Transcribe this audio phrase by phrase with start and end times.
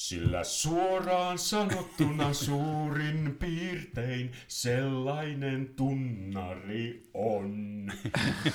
[0.00, 7.86] Sillä suoraan sanottuna suurin piirtein sellainen tunnari on.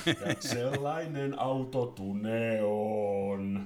[0.05, 3.65] Ja sellainen autotune on.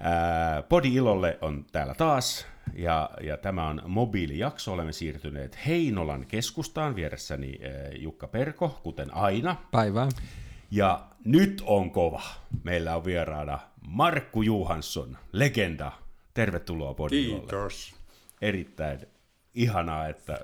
[0.00, 2.46] Ää, Podi Ilolle on täällä taas.
[2.74, 4.72] Ja, ja tämä on mobiilijakso.
[4.72, 6.96] Olemme siirtyneet Heinolan keskustaan.
[6.96, 7.58] Vieressäni
[7.98, 9.56] Jukka Perko, kuten aina.
[9.70, 10.08] Päivää.
[10.70, 12.22] Ja nyt on kova.
[12.64, 16.01] Meillä on vieraana Markku Juhansson, legenda.
[16.34, 17.40] Tervetuloa Podilolle.
[17.40, 17.94] Kiitos.
[18.42, 18.98] Erittäin
[19.54, 20.38] ihanaa, että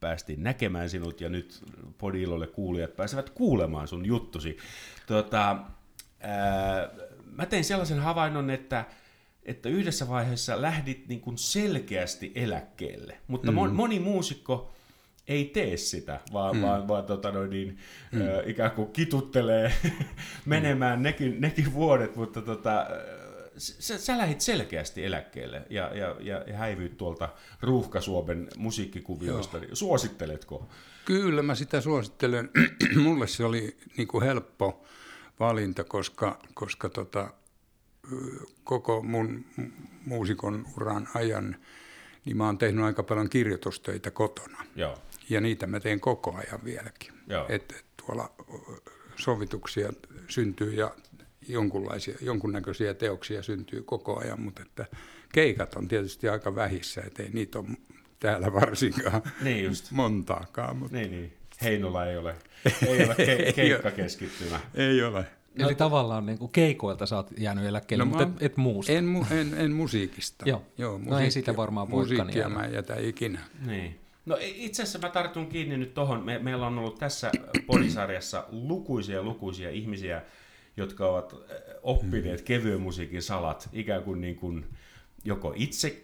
[0.00, 1.62] päästiin näkemään sinut ja nyt
[1.98, 4.56] Podilolle kuulijat pääsevät kuulemaan sun juttusi.
[5.06, 5.56] Tuota,
[6.20, 6.90] ää,
[7.24, 8.84] mä tein sellaisen havainnon, että
[9.44, 13.70] että yhdessä vaiheessa lähdit niin kuin selkeästi eläkkeelle, mutta mm.
[13.72, 14.72] moni muusikko
[15.28, 16.62] ei tee sitä, vaan, mm.
[16.62, 17.78] vaan, vaan tota noin, niin,
[18.12, 18.20] mm.
[18.20, 19.72] ö, ikään kuin kituttelee
[20.46, 21.02] menemään mm.
[21.02, 22.86] nekin, nekin vuodet, mutta tota,
[23.56, 27.28] sä, sä lähdit selkeästi eläkkeelle ja, ja, ja, ja häivyit tuolta
[27.60, 29.58] Ruuhka-Suomen musiikkikuvioista.
[29.58, 29.66] Joo.
[29.72, 30.68] Suositteletko?
[31.04, 32.50] Kyllä mä sitä suosittelen.
[33.04, 34.84] Mulle se oli niin kuin helppo
[35.40, 37.32] valinta, koska, koska tota,
[38.64, 39.44] koko mun
[40.06, 41.56] muusikon uran ajan
[42.24, 44.64] niin mä oon tehnyt aika paljon kirjoitustöitä kotona.
[44.76, 44.98] Joo.
[45.28, 47.12] Ja niitä mä teen koko ajan vieläkin.
[47.26, 47.46] Joo.
[47.48, 48.30] Että tuolla
[49.16, 49.92] sovituksia
[50.28, 50.94] syntyy ja
[51.48, 54.86] jonkunlaisia, jonkunnäköisiä teoksia syntyy koko ajan, mutta että
[55.32, 57.66] keikat on tietysti aika vähissä, että ei niitä ole
[58.20, 59.90] täällä varsinkaan niin just.
[59.90, 60.76] montaakaan.
[60.76, 60.96] Mutta...
[60.96, 61.32] Niin, niin.
[61.62, 62.36] Heinola ei ole,
[62.86, 64.60] ei ole ke- keikkakeskittymä.
[64.74, 65.26] ei ole.
[65.56, 68.92] Eli no, tavallaan niin kuin keikoilta sä oot jäänyt eläkkeelle, no, mutta et, et muusta.
[68.92, 70.48] En, en, en musiikista.
[70.48, 73.38] Joo, Joo musiikkia, no ei sitä varmaan voikaan Musiikkia mä en jätä ikinä.
[73.66, 73.98] Niin.
[74.26, 76.24] No itse asiassa mä tartun kiinni nyt tohon.
[76.24, 77.30] Me, meillä on ollut tässä
[77.66, 80.22] podisarjassa lukuisia lukuisia ihmisiä,
[80.76, 81.34] jotka ovat
[81.82, 82.44] oppineet mm.
[82.44, 84.64] kevyen musiikin salat ikään kuin, niin kuin
[85.24, 86.02] joko itse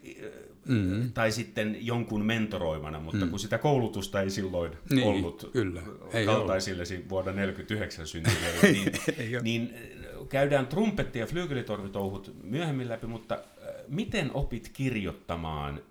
[0.69, 1.13] mm.
[1.13, 3.31] tai sitten jonkun mentoroimana, mutta mm.
[3.31, 5.83] kun sitä koulutusta ei silloin niin, ollut kyllä.
[6.13, 7.09] Ei kaltaisillesi ollut.
[7.09, 8.93] vuonna 1949 syntyneille, niin,
[9.49, 9.75] niin
[10.29, 13.39] käydään trumpetti- ja flyygelitorvitouhut myöhemmin läpi, mutta
[13.89, 15.83] miten opit kirjoittamaan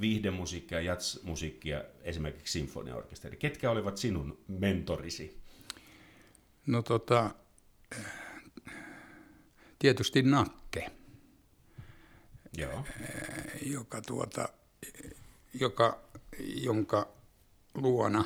[0.00, 3.36] viihdemusiikkia, jatsmusiikkia, esimerkiksi sinfoniaorkesteri?
[3.36, 5.38] Ketkä olivat sinun mentorisi?
[6.66, 7.30] No tota,
[9.78, 10.90] tietysti Nakke,
[12.56, 12.84] Joo.
[13.62, 14.48] joka, tuota,
[15.54, 16.00] joka,
[16.38, 17.08] jonka
[17.74, 18.24] luona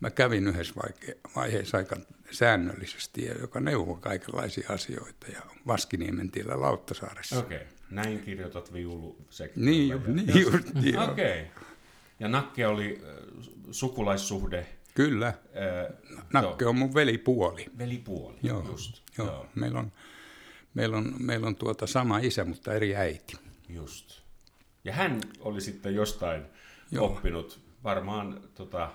[0.00, 0.74] mä kävin yhdessä
[1.36, 1.96] vaiheessa aika
[2.30, 7.38] säännöllisesti ja joka neuvoi kaikenlaisia asioita ja Vaskiniemen tiellä Lauttasaaressa.
[7.38, 7.68] Okei, okay.
[7.90, 9.26] näin kirjoitat viulu
[9.56, 10.68] Niin, ju, niin just,
[11.10, 11.40] Okei.
[11.40, 11.44] Okay.
[12.20, 13.02] Ja Nakke oli
[13.70, 15.26] sukulaissuhde Kyllä.
[15.28, 15.34] Äh,
[16.32, 17.66] Nakke on mun velipuoli.
[17.78, 19.02] Velipuoli, joo, just.
[19.18, 19.26] Joo.
[19.26, 19.46] joo.
[19.54, 19.92] Meillä on,
[20.74, 23.36] meillä on, meillä on tuota sama isä, mutta eri äiti.
[23.68, 24.20] Just.
[24.84, 26.42] Ja hän oli sitten jostain
[26.90, 27.06] joo.
[27.06, 28.92] oppinut varmaan tota,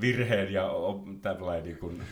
[0.00, 0.70] virheen ja
[1.22, 2.02] tällainen niin kuin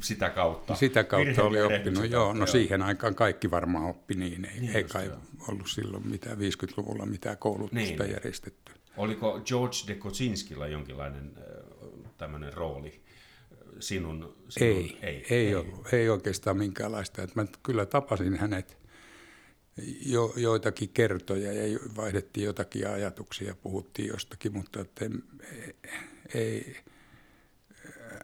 [0.00, 0.74] sitä kautta.
[0.74, 2.32] Sitä kautta oli oppinut, joo.
[2.32, 2.46] No joo.
[2.46, 4.44] siihen aikaan kaikki varmaan oppi niin.
[4.44, 5.16] Ei, niin ei kai joo.
[5.48, 8.12] ollut silloin mitään 50-luvulla mitään koulutusta niin.
[8.12, 8.72] järjestetty.
[8.96, 11.32] Oliko George de Kocinskilla jonkinlainen
[12.18, 13.00] tämmöinen rooli
[13.80, 14.36] sinun?
[14.48, 15.92] sinun ei, ei, ei, ei, ollut.
[15.92, 17.22] Ei oikeastaan minkäänlaista.
[17.22, 18.78] Että mä kyllä tapasin hänet
[20.06, 25.76] jo, joitakin kertoja ja vaihdettiin jotakin ajatuksia ja puhuttiin jostakin, mutta että ei,
[26.34, 26.76] ei,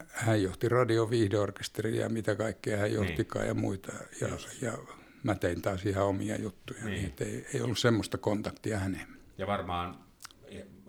[0.07, 3.47] hän johti radioviihdeorkesteria ja mitä kaikkea hän johtikaan niin.
[3.47, 3.93] ja muita.
[4.21, 4.27] Ja,
[4.61, 4.77] ja
[5.23, 7.01] mä tein taas ihan omia juttuja, niin.
[7.01, 9.07] Niin, ei, ei ollut semmoista kontaktia häneen.
[9.37, 10.04] Ja varmaan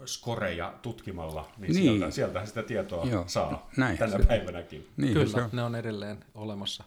[0.04, 1.98] skoreja tutkimalla, niin, niin.
[1.98, 4.88] Sieltä, sieltähän sitä tietoa Joo, saa näin, tänä päivänäkin.
[4.96, 5.50] Niin, Kyllä, se on.
[5.52, 6.84] ne on edelleen olemassa.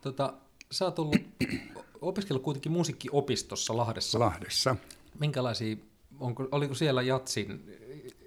[0.00, 0.34] Tota,
[0.70, 1.16] sä oot ollut,
[2.00, 4.18] opiskellut kuitenkin musiikkiopistossa Lahdessa.
[4.18, 4.76] Lahdessa.
[5.20, 5.76] Minkälaisia,
[6.20, 7.78] onko, oliko siellä jatsin,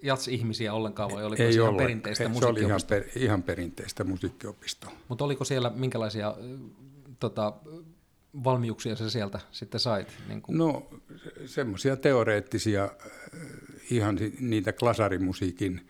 [0.01, 4.03] jats-ihmisiä ollenkaan vai oliko Ei se ihan perinteistä Ei, Se oli ihan, per, ihan perinteistä
[4.03, 4.91] musiikkiopistoa.
[5.07, 6.35] Mutta oliko siellä minkälaisia
[7.19, 7.53] tota,
[8.43, 10.07] valmiuksia sä sieltä sitten sait?
[10.27, 10.57] Niin kuin?
[10.57, 10.87] No
[11.45, 12.89] semmoisia teoreettisia
[13.91, 15.87] ihan niitä klasarimusiikin,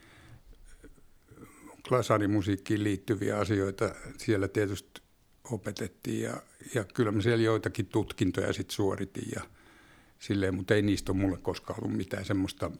[1.88, 5.02] klasarimusiikkiin liittyviä asioita siellä tietysti
[5.52, 6.42] opetettiin ja,
[6.76, 9.42] ja kyllä mä siellä joitakin tutkintoja sitten suoritin ja
[10.20, 12.72] silleen, mutta ei niistä ole mulle koskaan ollut mitään semmoista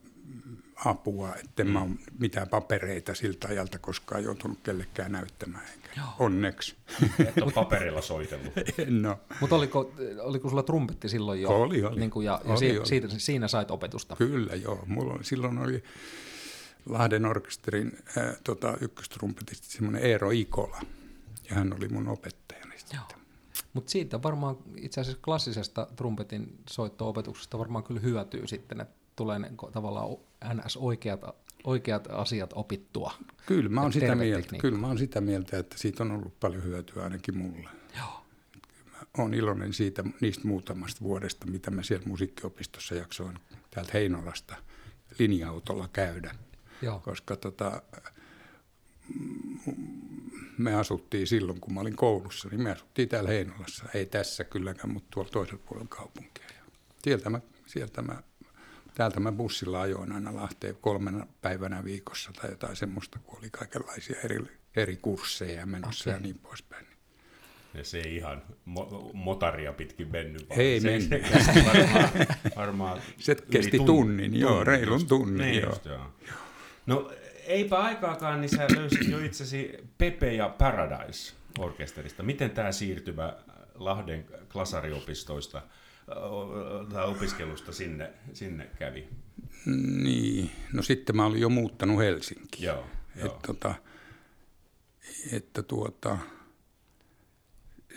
[0.86, 1.70] apua, että mm.
[1.70, 1.90] mä ole
[2.20, 5.66] mitään papereita siltä ajalta koskaan joutunut kellekään näyttämään.
[5.74, 5.90] Enkä.
[5.98, 6.08] Joo.
[6.20, 6.76] Onneksi.
[7.28, 8.54] Et ole paperilla soitellut.
[9.02, 9.20] no.
[9.40, 9.92] Mutta oliko,
[10.22, 11.50] oliko sulla trumpetti silloin jo?
[11.50, 12.00] Oli, oli.
[12.00, 12.88] Niin kuin, ja, oli, ja oli.
[12.88, 14.16] Siitä, siinä sait opetusta?
[14.16, 14.84] Kyllä, joo.
[14.86, 15.84] Mulla oli, silloin oli
[16.90, 20.82] Lahden orkesterin äh, tota, ykköstrumpetisti semmoinen Eero Ikola.
[21.50, 22.76] Ja hän oli mun opettajani.
[22.94, 23.04] Joo.
[23.74, 29.52] Mutta siitä varmaan itse asiassa klassisesta trumpetin soitto-opetuksesta varmaan kyllä hyötyy sitten, että tulee ne
[29.72, 30.18] tavallaan
[30.50, 30.78] o- ns.
[30.78, 31.22] oikeat,
[31.64, 33.14] oikeat asiat opittua.
[33.46, 34.68] Kyllä mä, oon Et sitä mieltä, tekniikka.
[34.68, 37.70] kyllä mä oon sitä mieltä, että siitä on ollut paljon hyötyä ainakin mulle.
[37.98, 38.26] Joo.
[39.18, 43.40] Olen iloinen siitä, niistä muutamasta vuodesta, mitä mä siellä musiikkiopistossa jaksoin
[43.72, 44.56] täältä Heinolasta
[45.20, 46.36] linja-autolla käydä.
[46.82, 47.00] Joo.
[47.00, 47.82] Koska tota,
[49.16, 49.76] mm,
[50.58, 53.86] me asuttiin silloin, kun mä olin koulussa, niin me asuttiin täällä Heinolassa.
[53.94, 56.46] Ei tässä kylläkään, mutta tuolla toisella puolella kaupunkia.
[57.04, 58.24] Sieltä mä, sieltä mä,
[58.96, 64.16] täältä mä bussilla ajoin aina Lahteen kolmena päivänä viikossa tai jotain semmoista, kun oli kaikenlaisia
[64.24, 64.38] eri,
[64.76, 66.20] eri kursseja menossa okay.
[66.20, 66.86] ja niin poispäin.
[67.74, 70.50] Ja se ei ihan mo- motaria pitkin mennyt.
[70.50, 71.10] vaan Ei se, mennyt.
[71.10, 72.10] Se kesti varmaan,
[72.56, 75.08] varmaan Se kesti tun- tunnin, joo, tunnin reilun just.
[75.08, 75.70] tunnin, Niin joo.
[75.70, 76.12] just, joo.
[76.86, 77.12] No
[77.46, 82.24] eipä aikaakaan, niin sä löysit jo itsesi Pepe ja Paradise orkesterista.
[82.24, 83.38] Miten tämä siirtymä
[83.76, 85.62] Lahden klasariopistoista
[87.08, 89.08] opiskelusta sinne, sinne kävi?
[90.04, 92.64] Niin, no sitten mä olin jo muuttanut Helsinkiin.
[92.66, 92.86] Joo,
[93.16, 93.26] joo.
[93.26, 93.76] Että, tota,
[95.32, 96.18] että tuota,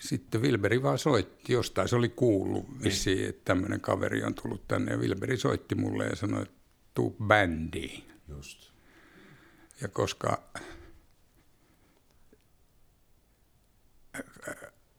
[0.00, 2.82] sitten Wilberi vaan soitti, jostain se oli kuullut Niin.
[2.82, 4.92] vissiin, että tämmöinen kaveri on tullut tänne.
[4.92, 6.54] Ja Wilberi soitti mulle ja sanoi, että
[6.94, 8.04] tuu bändiin.
[8.28, 8.72] Just.
[9.80, 10.42] Ja koska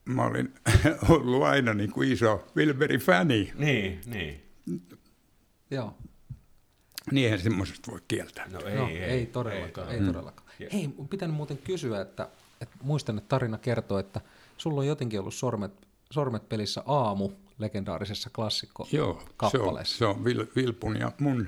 [0.09, 0.53] mä olin
[1.09, 4.43] ollut aina niin kuin iso Wilberi-fäni, Niin, niin.
[5.71, 5.97] Joo.
[7.11, 8.47] niin eihän semmoisesta voi kieltää.
[8.51, 10.07] No ei, no, ei, ei, todellakaan, ei, toi.
[10.07, 10.49] todellakaan.
[10.73, 12.29] Hei, mun pitänyt muuten kysyä, että,
[12.61, 14.21] että muistan, että tarina kertoo, että
[14.57, 15.71] sulla on jotenkin ollut sormet,
[16.11, 21.47] sormet pelissä aamu legendaarisessa klassikko Joo, se on, se on Vil, Vilpun ja mun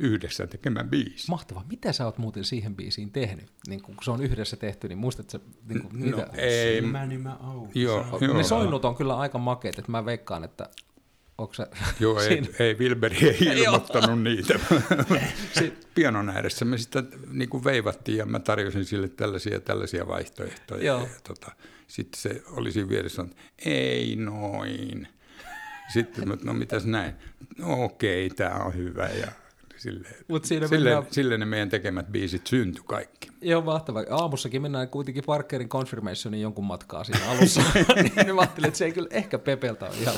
[0.00, 1.30] yhdessä tekemä biisi.
[1.30, 1.64] Mahtavaa.
[1.68, 3.46] Mitä sä oot muuten siihen biisiin tehnyt?
[3.68, 6.16] Niin kun se on yhdessä tehty, niin muistatko sä, niin kuin, mitä?
[6.16, 7.82] No, ei, Silmäni mä auki.
[7.82, 8.36] Joo, joo.
[8.36, 10.68] Ne soinnut on kyllä aika makeet, että mä veikkaan, että
[11.38, 11.66] onko se
[12.00, 14.60] Joo, ei, ei Wilberi ei ilmoittanut niitä.
[15.94, 20.84] Pianon ääressä me sitä niin kuin veivattiin ja mä tarjosin sille tällaisia ja tällaisia vaihtoehtoja.
[20.84, 21.00] Joo.
[21.00, 21.52] Ja, tota,
[21.86, 25.08] sitten se oli siinä vieressä, että ei noin.
[25.92, 27.14] Sitten mä, no mitäs näin?
[27.58, 29.08] No okei, tämä on hyvä.
[29.08, 29.32] Ja
[29.80, 33.30] silleen, Mut siinä silleen, mennään- silleen ne meidän tekemät biisit syntyi kaikki.
[33.40, 34.02] Joo, mahtavaa.
[34.10, 37.60] Aamussakin mennään kuitenkin Parkerin confirmationin jonkun matkaa siinä alussa.
[38.16, 40.14] niin mä ajattelin, että se ei kyllä ehkä Pepeltä ole ihan...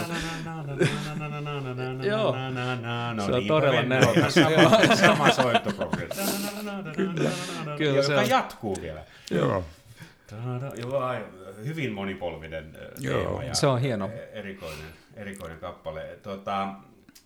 [2.03, 2.37] Joo.
[3.27, 4.35] Se on todella nerokas.
[5.01, 6.23] Sama, soittoprogressi.
[7.79, 9.05] Kyllä Joka se jatkuu vielä.
[9.31, 9.65] Joo.
[10.77, 11.03] Joo,
[11.65, 14.11] hyvin monipolvinen teema ja Se on hieno.
[14.33, 16.19] erikoinen, erikoinen kappale.
[16.23, 16.69] Tota,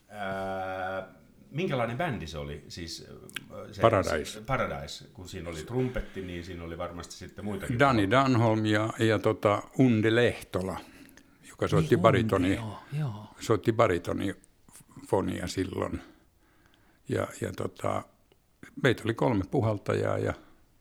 [0.08, 1.08] ää,
[1.50, 2.64] minkälainen bändi se oli?
[2.68, 3.06] Siis,
[3.52, 4.24] ö, se, Paradise.
[4.24, 5.04] Se, Paradise.
[5.12, 7.78] Kun siinä oli trumpetti, niin siinä oli varmasti sitten muitakin.
[7.78, 10.80] Dani Danholm ja, ja tota Unde Lehtola,
[11.48, 12.54] joka soitti Niin on, baritoni.
[12.54, 13.26] Joo, joo.
[13.40, 16.00] soitti baritonifonia silloin.
[17.08, 18.02] Ja, ja tota,
[18.82, 20.34] meitä oli kolme puhaltajaa ja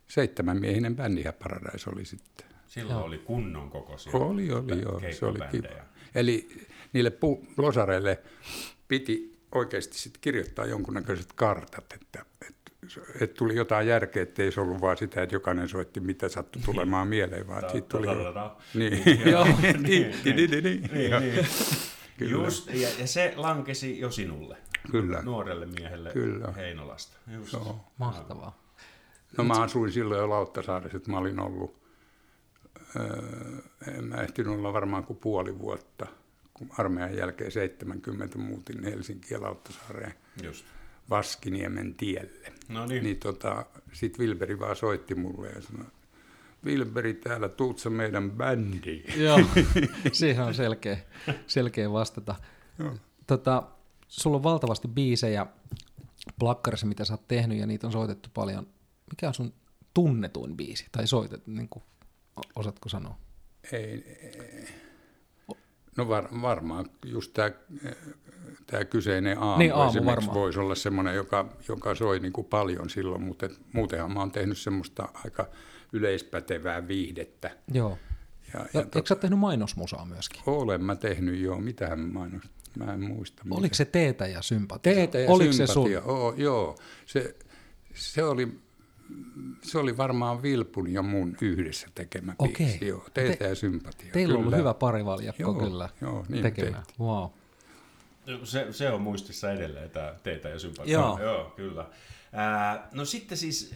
[0.08, 2.48] seitsemän miehinen bändi ja Paradise oli sitten.
[2.68, 5.02] Silloin oli kunnon kokoisia Oli, oli, joo.
[5.20, 5.68] Se oli kiva.
[6.16, 6.48] Eli
[6.94, 8.22] niille pu- losareille
[8.88, 12.72] piti oikeasti sitten kirjoittaa jonkunnäköiset kartat, että, että,
[13.22, 17.08] että tuli jotain järkeä, ettei se ollut vaan sitä, että jokainen soitti mitä sattui tulemaan
[17.08, 18.08] mieleen, vaan että siitä tuli...
[18.74, 19.04] Niin.
[19.06, 20.90] Niin, niin, niin, niin.
[20.94, 21.12] Niin,
[22.20, 22.32] niin.
[22.32, 24.58] Just, ja, ja se lankesi jo sinulle,
[24.92, 25.22] Kyllä.
[25.22, 26.52] nuorelle miehelle Kyllä.
[26.52, 27.18] Heinolasta.
[27.34, 27.54] Just.
[27.54, 27.80] Joo.
[27.98, 28.66] Mahtavaa.
[29.38, 31.82] No mä asuin silloin jo Lauttasaaressa, että mä olin ollut,
[32.96, 36.08] öö, en mä ehtinyt olla varmaan kuin puoli vuotta,
[36.58, 40.66] kun armeijan jälkeen 70 muutin Helsinkiin ja Lauttasaareen Just.
[41.10, 42.54] Vaskiniemen tielle.
[42.70, 43.04] No niin.
[43.04, 45.86] Niin tota, sit Wilberi vaan soitti mulle ja sanoi,
[46.66, 49.04] Wilberi täällä, tuut sä meidän bändiin?
[49.24, 49.40] Joo,
[50.12, 50.98] siihen on selkeä,
[51.48, 52.36] selkeä vastata.
[52.80, 52.98] Joo.
[53.28, 53.64] Tota,
[54.08, 55.46] sulla on valtavasti biisejä
[56.40, 58.68] plakkarissa, mitä sä oot tehnyt, ja niitä on soitettu paljon.
[59.10, 59.54] Mikä on sun
[59.94, 60.86] tunnetuin biisi?
[60.92, 61.84] Tai soitet, niin kuin,
[62.56, 63.18] osaatko sanoa?
[63.72, 64.85] Ei, ei.
[65.98, 67.52] No var, varmaan just tämä
[68.68, 70.36] tämä kyseinen aamu, Niin, aamu esimerkiksi varmaan.
[70.44, 74.32] voisi olla semmoinen, joka, joka soi niin kuin paljon silloin, mutta et muutenhan mä oon
[74.32, 75.48] tehnyt semmoista aika
[75.94, 77.52] yleispätevää viihdettä.
[77.74, 77.98] Joo.
[78.54, 80.42] Ja, Ja, ja eikö sä tehnyt mainosmusaa myöskin?
[80.46, 82.44] olen mä tehnyt jo, mitähän mainos,
[82.80, 83.44] mä en muista.
[83.44, 83.56] mitä.
[83.56, 84.94] Oliko se teetä ja sympatia?
[84.94, 86.12] Teetä ja Oliko sympatia, se sun?
[86.18, 86.76] Oo, joo.
[87.06, 87.36] Se,
[87.94, 88.60] se, oli,
[89.62, 92.66] se oli varmaan Vilpun ja mun yhdessä tekemä Okei.
[92.66, 92.88] biisi.
[92.88, 94.12] Joo, teetä Te- ja sympatia.
[94.14, 96.84] Teillä on ollut hyvä parivaljakko Joo, kyllä joo, niin tekemään.
[97.00, 97.30] Wow.
[98.44, 100.94] Se, se on muistissa edelleen, tämä teitä ja sympatia.
[100.94, 101.20] Joo.
[101.22, 101.88] Joo, kyllä.
[102.34, 103.76] Ää, no sitten siis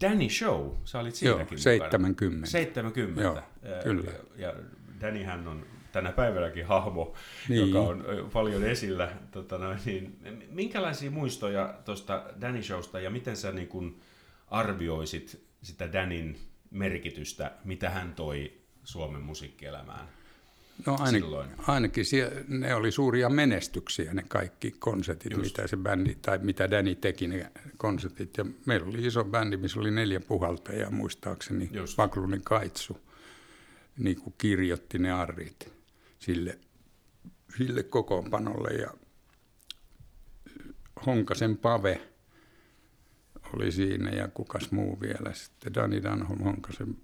[0.00, 2.46] Danny Show, sä olit siinäkin Joo, 70.
[2.50, 3.22] 70.
[3.22, 4.10] Joo, Ää, kyllä.
[4.10, 4.54] Ja, ja
[5.00, 7.14] Dannyhän on tänä päivänäkin hahmo,
[7.48, 7.68] Niin.
[7.70, 9.12] joka on paljon esillä.
[9.30, 10.18] Tota noin, niin,
[10.50, 14.00] minkälaisia muistoja tuosta Danny Showsta ja miten sä niin kun
[14.52, 16.38] arvioisit sitä Danin
[16.70, 18.52] merkitystä, mitä hän toi
[18.84, 20.08] Suomen musiikkielämään?
[20.86, 21.50] No ainakin, silloin?
[21.66, 25.44] ainakin siellä, ne oli suuria menestyksiä ne kaikki konsertit, Just.
[25.44, 28.36] mitä se bändi, tai mitä Danny teki ne konsertit.
[28.36, 31.70] Ja meillä oli iso bändi, missä oli neljä puhaltajaa muistaakseni.
[31.72, 31.98] Just.
[31.98, 32.98] Vaklunin Kaitsu
[33.98, 35.72] niin kuin kirjoitti ne arrit
[36.18, 36.58] sille,
[37.56, 38.70] sille kokoonpanolle.
[38.70, 38.90] Ja
[41.06, 42.11] Honkasen Pave
[43.54, 45.32] oli siinä ja kukas muu vielä.
[45.32, 46.96] Sitten Dani Danholm Honkasen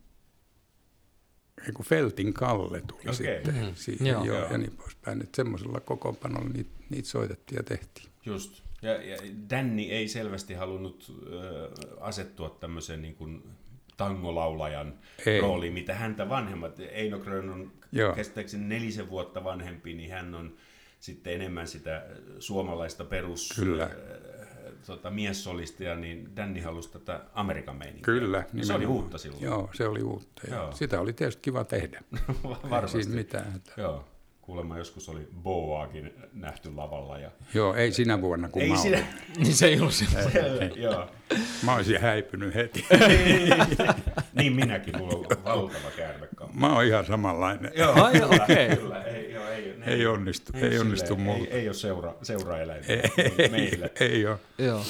[1.66, 3.14] ei kun Feltin Kalle tuli Okei.
[3.14, 3.68] sitten Mhm.
[3.74, 4.24] siihen Joo.
[4.24, 4.38] joo.
[4.38, 4.52] Joo.
[4.52, 5.22] ja niin poispäin.
[5.22, 8.06] Että semmoisella kokoonpanolla niitä, niitä soitettiin ja tehtiin.
[8.26, 8.62] Just.
[8.82, 9.16] Ja, ja
[9.50, 13.42] Danny ei selvästi halunnut ö, asettua tämmöisen niin kuin
[13.96, 14.94] tangolaulajan
[15.26, 15.40] Ei.
[15.40, 16.80] rooliin, mitä häntä vanhemmat.
[16.80, 18.14] Eino Grön on Joo.
[18.14, 20.56] käsittääkseni nelisen vuotta vanhempi, niin hän on
[21.00, 22.06] sitten enemmän sitä
[22.38, 23.84] suomalaista perus Kyllä.
[23.84, 24.37] ö,
[24.86, 28.04] tota, miessolistia, niin Danny halusi tätä Amerikan meininkiä.
[28.04, 28.44] Kyllä.
[28.62, 29.42] Se oli uutta silloin.
[29.44, 30.42] Joo, se oli uutta.
[30.48, 30.72] Ja Joo.
[30.72, 32.02] Sitä oli tietysti kiva tehdä.
[32.18, 33.02] Ei Varmasti.
[33.02, 33.52] siinä mitään.
[33.56, 33.72] Että.
[33.76, 34.04] Joo.
[34.40, 37.18] Kuulemma joskus oli Boaakin nähty lavalla.
[37.18, 37.30] Ja...
[37.54, 38.96] Joo, ei sinä vuonna, kun Ei mä sinä...
[38.96, 39.06] olin.
[39.44, 39.92] Niin se ei ollut.
[39.94, 41.08] Selvä, joo.
[41.62, 42.86] Mä olisin häipynyt heti.
[44.34, 46.52] niin minäkin, mulla on valtava käärmekammo.
[46.54, 47.72] Mä oon ihan samanlainen.
[47.76, 48.76] Joo, Ai, kyllä, okei.
[48.76, 49.04] kyllä.
[49.58, 51.50] Ei, ei, ne, Ei onnistu, ei onnistu silleen, multa.
[51.50, 53.88] Ei, ei ole seura, seuraeläin Ei, meillä.
[54.00, 54.38] ei ole.
[54.58, 54.84] Joo.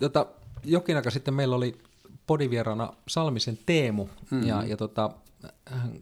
[0.00, 0.26] Tota,
[0.64, 1.78] jokin aika sitten meillä oli
[2.26, 4.46] podivierana Salmisen Teemu, mm-hmm.
[4.48, 5.10] ja, ja tota,
[5.66, 5.92] hän,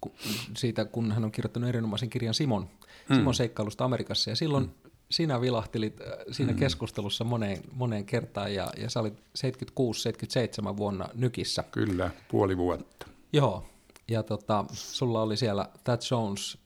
[0.00, 0.12] ku,
[0.56, 2.68] siitä, kun hän on kirjoittanut erinomaisen kirjan Simon,
[3.08, 3.16] mm.
[3.16, 4.90] Simon seikkailusta Amerikassa, ja silloin mm.
[5.10, 6.58] sinä vilahtelit äh, siinä mm.
[6.58, 9.20] keskustelussa moneen, moneen kertaan, ja, ja sä olit
[10.72, 11.64] 76-77 vuonna Nykissä.
[11.70, 13.06] Kyllä, puoli vuotta.
[13.32, 13.66] Joo,
[14.08, 16.58] ja tota, sulla oli siellä Tad Jones,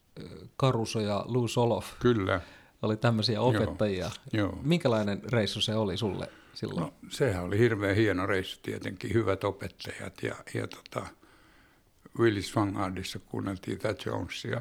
[0.61, 2.41] Caruso ja Lou Soloff, Kyllä.
[2.83, 4.11] oli tämmöisiä opettajia.
[4.33, 4.59] Joo.
[4.63, 6.81] Minkälainen reissu se oli sulle silloin?
[6.81, 11.07] No, sehän oli hirveän hieno reissu tietenkin, hyvät opettajat ja, ja tota,
[12.19, 14.61] Willis Vanguardissa kuunneltiin Tad Jonesia.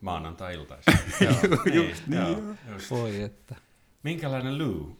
[0.00, 0.94] Maanantai-iltaisin.
[1.20, 1.36] joo,
[1.74, 2.20] just niin.
[2.20, 2.90] niin, Joo, just.
[2.90, 3.54] Voi että.
[4.02, 4.96] Minkälainen Lou?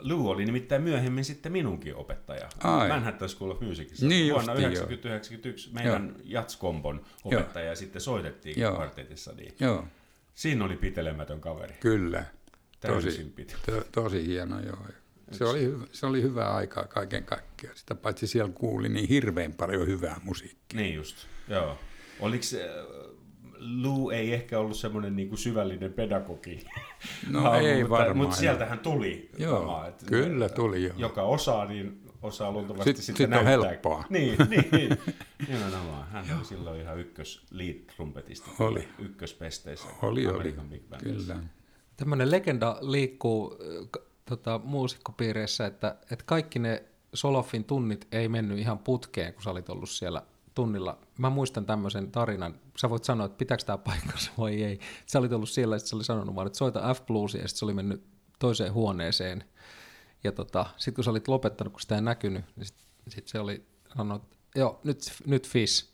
[0.00, 2.48] Lou oli nimittäin myöhemmin sitten minunkin opettaja.
[2.64, 2.88] Ai.
[2.88, 4.06] Manhattan School of Musicissa.
[4.06, 8.74] Niin Vuonna justiin, 1991 meidän jatskombon opettaja ja sitten soitettiin Joo.
[8.74, 9.32] kvartetissa.
[9.32, 9.54] Niin.
[9.60, 9.84] Joo,
[10.34, 11.74] Siinä oli pitelemätön kaveri.
[11.80, 12.24] kyllä.
[12.80, 14.78] Täysin Tosi, to, tosi hieno, joo.
[15.32, 17.76] Se oli, hyvä, se oli hyvää aikaa kaiken kaikkiaan.
[17.76, 20.80] Sitä paitsi siellä kuuli niin hirveän paljon hyvää musiikkia.
[20.80, 21.16] Niin just,
[21.48, 21.78] joo.
[22.20, 22.70] Oliko se,
[23.60, 26.64] Lou ei ehkä ollut semmoinen niinku syvällinen pedagogi.
[27.30, 28.16] No hahmo, ei mutta, varmaan.
[28.16, 29.30] Mutta sieltähän tuli.
[29.38, 30.94] Joo, kamaa, että kyllä tuli joo.
[30.96, 33.68] Joka osaa, niin osaa luultavasti Sit- sitten sit on näyttää.
[33.70, 34.04] helppoa.
[34.10, 34.98] Niin, niin, niin.
[35.48, 36.08] Nimenomaan.
[36.08, 38.50] Hän oli silloin ihan ykkös lead trumpetisti.
[38.58, 38.88] Oli.
[38.98, 39.88] Ykköspesteissä.
[40.02, 40.54] Oli, oli.
[41.02, 41.36] Kyllä.
[41.96, 46.84] Tämmöinen legenda liikkuu äh, tota, muusikkopiireissä, että, että kaikki ne
[47.14, 50.22] Soloffin tunnit ei mennyt ihan putkeen, kun sä olit ollut siellä
[50.58, 50.98] tunnilla.
[51.18, 52.54] Mä muistan tämmöisen tarinan.
[52.76, 54.80] Sä voit sanoa, että pitääkö tämä paikkansa vai ei.
[55.06, 57.58] Sä olit ollut siellä ja sit sä oli sanonut vaan, että soita F-bluesia ja sitten
[57.58, 58.02] se oli mennyt
[58.38, 59.44] toiseen huoneeseen.
[60.24, 63.40] Ja tota, sitten kun sä olit lopettanut, kun sitä ei näkynyt, niin sitten sit se
[63.40, 63.62] oli
[63.96, 65.88] sanonut, että joo, nyt, nyt Fish.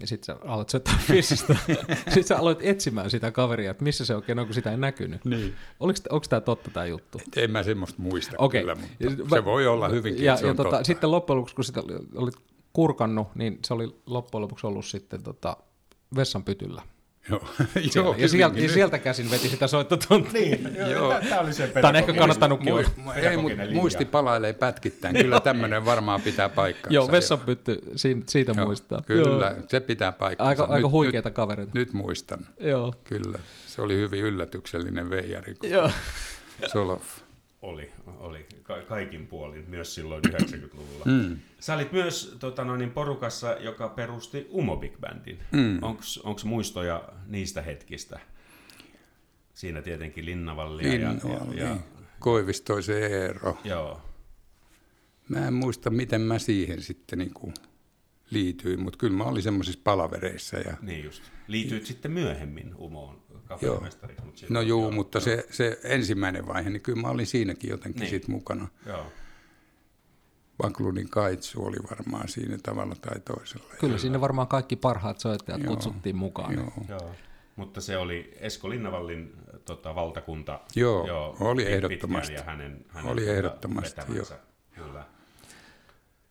[0.00, 1.56] Ja sitten sä aloit soittaa Fishistä.
[2.04, 5.24] sitten sä aloit etsimään sitä kaveria, että missä se oikein on, kun sitä ei näkynyt.
[5.24, 5.54] Niin.
[5.80, 7.20] Oliko, onko tämä totta tämä juttu?
[7.36, 8.60] En mä semmoista muista Okei.
[8.60, 11.64] kyllä, mutta Ja- se voi olla hyvinkin, Ja, että ja tota, sitten loppujen lopuksi, kun
[11.64, 11.82] sitä
[12.14, 12.34] olit
[12.72, 15.56] kurkannut, niin se oli loppujen lopuksi ollut sitten tota,
[16.16, 16.82] vessanpytyllä.
[17.30, 17.90] Joo, Siellä.
[17.94, 20.40] joo ja, sieltä, ja sieltä käsin veti sitä soittotuntia.
[20.56, 21.14] Niin, joo.
[21.28, 22.82] Tämä oli se Tämä on ehkä kannattanutkin olla.
[22.82, 25.16] Mu- ei, mutta muisti palailee pätkittäin.
[25.16, 26.94] Kyllä tämmöinen varmaan pitää paikkansa.
[26.94, 29.02] Joo, vessanpytty, siitä, siitä Joo, muistaa.
[29.06, 29.62] Kyllä, Joo.
[29.68, 30.48] se pitää paikkansa.
[30.48, 31.72] Aika, aika huikeita kavereita.
[31.74, 32.94] Nyt, nyt muistan, Joo.
[33.04, 33.38] kyllä.
[33.66, 35.90] Se oli hyvin yllätyksellinen veijari, Joo.
[36.66, 37.19] Solof.
[37.62, 41.04] Oli, oli ka- kaikin puolin, myös silloin 90-luvulla.
[41.04, 41.38] Mm.
[41.60, 45.38] Sä olit myös tota, noin, porukassa, joka perusti Umo Big Bandin.
[45.52, 45.78] Mm.
[46.22, 48.20] Onko muistoja niistä hetkistä?
[49.54, 51.84] Siinä tietenkin Linnavallia ja, Linnualla, ja, ja, niin.
[52.18, 53.58] Koivistoisen Eero.
[53.64, 54.00] joo,
[55.30, 57.54] Mä en muista, miten mä siihen sitten niin kuin
[58.30, 60.56] liityin, mutta kyllä mä olin semmoisissa palavereissa.
[60.56, 61.22] Ja, niin just.
[61.46, 64.24] Liityit sitten myöhemmin Umoon kapellimestariksi.
[64.24, 68.00] Mutta no juu, joo, mutta se, se ensimmäinen vaihe, niin kyllä mä olin siinäkin jotenkin
[68.00, 68.10] Niin.
[68.10, 68.20] niin.
[68.22, 68.68] sit mukana.
[68.86, 69.06] Joo.
[70.62, 73.74] Vakludin Kaitsu oli varmaan siinä tavalla tai toisella.
[73.80, 75.70] Kyllä sinne varmaan kaikki parhaat soittajat Joo.
[75.74, 76.54] kutsuttiin mukaan.
[76.54, 76.72] Joo.
[76.88, 77.10] Joo.
[77.56, 79.32] Mutta se oli Esko Linnavallin
[79.64, 80.60] tota, valtakunta.
[80.74, 82.32] Joo, oli pitkään ehdottomasti.
[82.34, 84.38] Ja hänen, hänen Oli tota, ehdottomasti, vetämänsä.
[84.74, 85.04] Kyllä.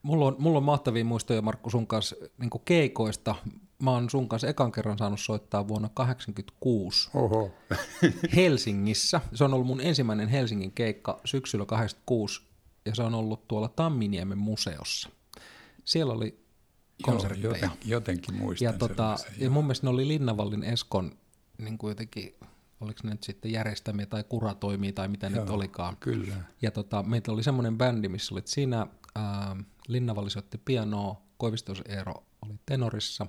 [0.04, 3.36] Mulla on, mulla on mahtavia muistoja, Markku, sun kanssa niin keikoista.
[3.84, 7.52] mä oon sun kanssa ekan kerran saanut soittaa vuonna 1986 Oho.
[8.36, 9.22] Helsingissä.
[9.34, 12.42] Se on ollut mun ensimmäinen Helsingin keikka syksyllä 86
[12.86, 15.10] ja se on ollut tuolla Tamminiemen museossa.
[15.86, 16.40] Siellä oli
[17.02, 17.44] konsertteja.
[17.44, 21.12] Joo, joten, jotenkin muistan ja, tota, ja mun mielestä ne oli Linnavallin Eskon
[21.58, 22.36] niin kuin jotenkin,
[22.82, 25.98] oliko ne nyt sitten järjestämiä tai kuratoimia tai mitä Joo, nyt olikaan.
[26.00, 26.36] Kyllä.
[26.62, 29.56] Ja tota, meitä oli semmoinen bändi, missä olit siinä, ää,
[29.88, 33.28] Linnavalli soitti pianoa, Koivistos Eero oli tenorissa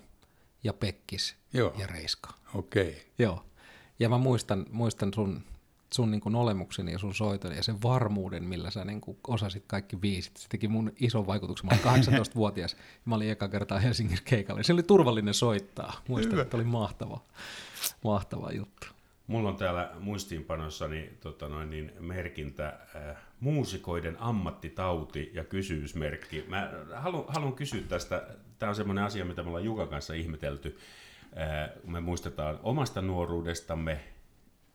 [0.65, 1.75] ja Pekkis Joo.
[1.79, 2.35] ja Reiska.
[2.55, 3.13] Okei.
[3.19, 3.45] Joo.
[3.99, 5.43] Ja mä muistan, muistan sun,
[5.95, 9.65] sun niin kuin olemukseni ja sun soiton ja sen varmuuden, millä sä niin kuin osasit
[9.67, 10.37] kaikki biisit.
[10.37, 11.67] Se teki mun ison vaikutuksen.
[11.67, 14.63] Mä olin 18-vuotias ja mä olin eka kertaa Helsingin keikalla.
[14.63, 16.01] Se oli turvallinen soittaa.
[16.09, 16.43] Muistan, Hyvä.
[16.43, 17.21] että oli mahtava,
[18.05, 18.87] mahtava juttu.
[19.31, 26.45] Mulla on täällä muistiinpanossani tota noin, niin merkintä äh, muusikoiden ammattitauti ja kysymysmerkki.
[26.49, 28.27] Mä haluan, haluan kysyä tästä,
[28.59, 30.79] tämä on semmoinen asia, mitä me ollaan Jukan kanssa ihmetelty.
[31.39, 34.01] Äh, me muistetaan omasta nuoruudestamme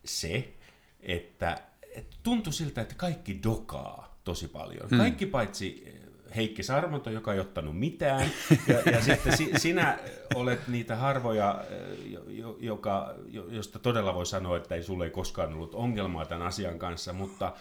[0.05, 0.53] se,
[0.99, 1.61] että,
[1.95, 4.89] että tuntui siltä, että kaikki dokaa tosi paljon.
[4.89, 4.97] Hmm.
[4.97, 5.95] Kaikki paitsi
[6.35, 8.29] Heikki Sarmonto, joka ei ottanut mitään,
[8.67, 9.97] ja, ja sitten si, sinä
[10.35, 11.63] olet niitä harvoja,
[12.05, 16.25] jo, jo, joka, jo, josta todella voi sanoa, että ei sulle ei koskaan ollut ongelmaa
[16.25, 17.53] tämän asian kanssa, mutta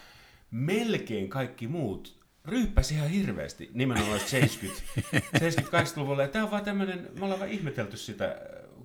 [0.51, 4.83] melkein kaikki muut ryyppäsi ihan hirveästi, nimenomaan 70,
[5.37, 8.37] 70-80-luvulla, ja tämä on vaan tämmöinen, me ollaan vaan ihmetelty sitä,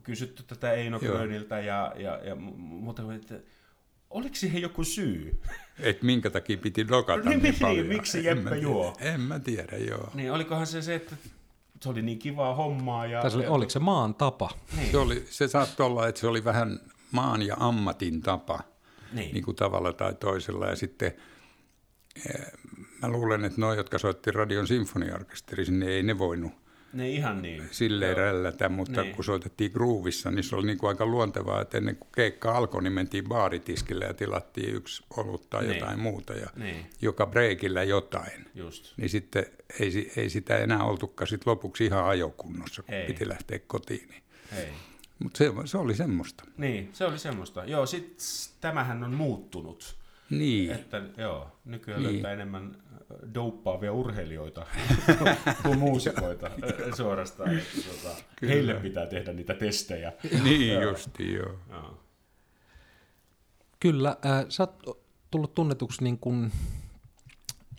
[0.03, 0.99] kysytty tätä Eino.
[0.99, 3.35] Gröniltä ja, ja, ja mu- muuta, että
[4.09, 5.41] oliko siihen joku syy?
[5.79, 7.87] Et minkä takia piti dokata Niin, niin, niin, paljon.
[7.87, 8.61] miksi En Jeppe mä tiedä.
[8.63, 8.95] juo?
[8.99, 10.09] En mä tiedä, joo.
[10.13, 11.15] Niin olikohan se se, että
[11.81, 13.05] se oli niin kivaa hommaa.
[13.05, 14.49] Ja, se oli, oliko se maan tapa?
[14.77, 14.91] Niin.
[14.91, 16.79] Se, oli, se saattoi olla, että se oli vähän
[17.11, 18.59] maan ja ammatin tapa,
[19.13, 19.33] Niin.
[19.33, 20.67] niin kuin tavalla tai toisella.
[20.67, 21.11] Ja sitten
[22.29, 22.45] eh,
[23.01, 26.51] mä luulen, että nuo, jotka soitti radion sinfoniaorkesterissa, niin ei ne voinut
[26.93, 27.63] Ne ihan niin.
[27.71, 28.19] silleen Joo.
[28.19, 29.15] rällätä, mutta Niin.
[29.15, 32.83] kun soitettiin groovissa, niin se oli niin kuin aika luontevaa, että ennen kuin keikka alkoi,
[32.83, 35.73] niin mentiin baaritiskille ja tilattiin yksi olut tai Niin.
[35.79, 38.45] jotain muuta ja Niin, joka breikillä jotain.
[38.55, 38.93] just.
[38.97, 39.45] Niin sitten
[39.79, 43.07] ei, ei sitä enää oltukaan sit lopuksi ihan ajokunnossa, kun Ei.
[43.07, 44.09] piti lähteä kotiin.
[44.09, 44.73] Niin.
[45.23, 46.43] Mutta se, se oli semmoista.
[46.57, 47.65] Niin, se oli semmoista.
[47.65, 48.23] Joo, sit
[48.61, 49.98] tämähän on muuttunut.
[50.29, 52.13] Niin, Että joo, nykyään Niin.
[52.13, 54.65] löytää enemmän äh, douppaavia urheilijoita
[55.63, 57.57] kuin muusikoita äh, suorastaan.
[57.57, 58.53] Että, Kyllä.
[58.53, 60.13] heille pitää tehdä niitä testejä.
[60.43, 61.59] niin justi joo.
[61.69, 62.03] Joo.
[63.79, 64.99] Kyllä, äh, sä oot
[65.31, 66.51] tullut tunnetuksi niin kuin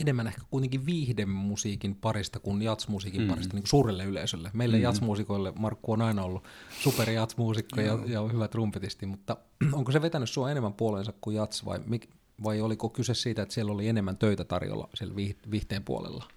[0.01, 3.29] enemmän ehkä kuitenkin viihdemusiikin parista kuin jatsmusiikin mm.
[3.29, 4.51] parista niin kuin suurelle yleisölle.
[4.53, 4.83] Meille mm.
[4.83, 6.45] jatsmuusikoille Markku on aina ollut
[6.81, 9.37] super jatsmuusikko ja, ja hyvä trumpetisti, mutta
[9.73, 12.11] onko se vetänyt sua enemmän puoleensa kuin jats vai, mik,
[12.43, 16.29] vai oliko kyse siitä, että siellä oli enemmän töitä tarjolla siellä viih- viihteen puolella?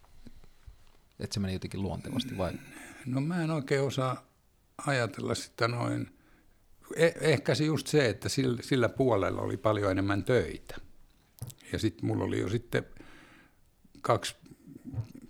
[1.20, 2.54] Että se meni jotenkin luontevasti vai?
[3.06, 4.28] No mä en oikein osaa
[4.88, 6.18] ajatella sitä noin.
[6.94, 10.76] Eh- ehkä se just se, että sillä, sillä puolella oli paljon enemmän töitä.
[11.72, 12.86] Ja sitten mulla oli jo sitten
[14.02, 14.36] kaksi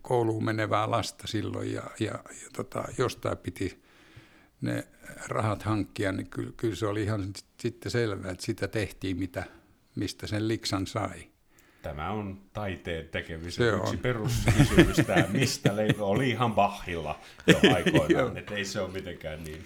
[0.02, 3.84] kouluun menevää lasta silloin ja, ja, ja tota, jostain piti
[4.62, 4.88] ne
[5.28, 9.44] rahat hankkia, niin kyllä, kyllä se oli ihan sitten selvää, että sitä tehtiin, mitä,
[9.96, 11.28] mistä sen liksan sai.
[11.82, 14.00] Tämä on taiteen tekemisen Se yksi on.
[14.00, 19.64] peruskysymys, tämä, mistä leipä oli ihan Bachilla jo aikoinaan, että ei se ole mitenkään niin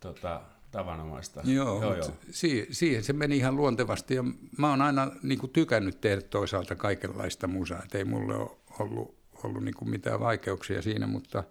[0.00, 0.40] tota,
[0.70, 1.40] tavanomaista.
[1.44, 1.94] Joo, joo, joo.
[1.94, 2.16] joo.
[2.30, 4.24] Si- siihen se meni ihan luontevasti ja
[4.58, 9.18] mä oon aina niin kuin, tykännyt tehdä toisaalta kaikenlaista musaa, että ei mulle ole ollut,
[9.44, 11.44] ollut niin kuin, mitään vaikeuksia siinä, mutta,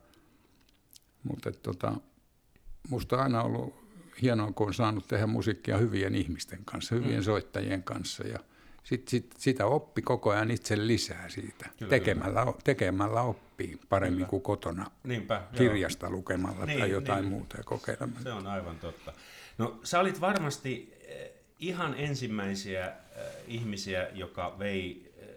[1.24, 1.94] mutta tota,
[2.90, 3.83] musta on aina ollut
[4.22, 7.24] hienoa, kun on saanut tehdä musiikkia hyvien ihmisten kanssa, hyvien mm.
[7.24, 8.40] soittajien kanssa ja
[8.84, 11.70] sit, sit, sitä oppi koko ajan itse lisää siitä.
[11.78, 14.30] Kyllä, tekemällä, tekemällä oppii paremmin Kyllä.
[14.30, 15.58] kuin kotona Niinpä, joo.
[15.58, 17.30] kirjasta lukemalla Niin, tai jotain niin.
[17.32, 18.24] muuta ja kokeilemalla.
[18.24, 19.14] Se on aivan totta.
[19.58, 22.94] No sä olit varmasti eh, ihan ensimmäisiä eh,
[23.48, 25.28] ihmisiä, joka vei, eh,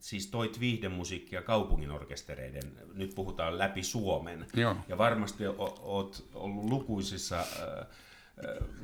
[0.00, 4.46] siis toit viihdemusiikkia kaupungin orkestereiden, nyt puhutaan läpi Suomen.
[4.54, 4.76] Joo.
[4.88, 7.44] Ja varmasti o- oot ollut lukuisissa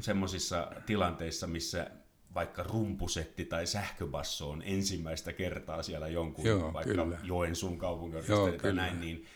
[0.01, 1.91] semmoisissa tilanteissa, missä
[2.35, 7.19] vaikka rumpusetti tai sähköbasso on ensimmäistä kertaa siellä jonkun, Joo, vaikka kyllä.
[7.23, 8.83] Joensuun tai kyllä.
[8.83, 9.27] näin, niin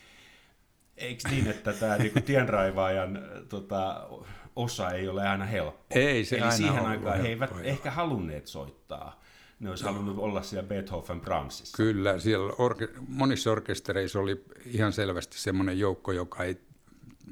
[0.97, 4.09] Eikö niin, että tämä niinku tienraivaajan tota,
[4.55, 5.99] osa ei ole aina helppo?
[5.99, 7.71] Ei se Eli aina siihen aikaan he eivät helppoa, joo.
[7.71, 9.21] ehkä halunneet soittaa.
[9.59, 11.77] Ne olisi halunnut olla siellä Beethoven Brahmsissa.
[11.77, 16.57] Kyllä, siellä orke- monissa orkestereissa oli ihan selvästi semmoinen joukko, joka ei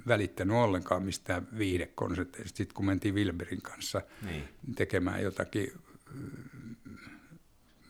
[0.08, 2.58] välittänyt ollenkaan mistään viihdekonserteista.
[2.58, 4.44] Sitten kun mentiin Wilberin kanssa Niin.
[4.76, 5.68] tekemään jotakin
[6.14, 6.76] mm,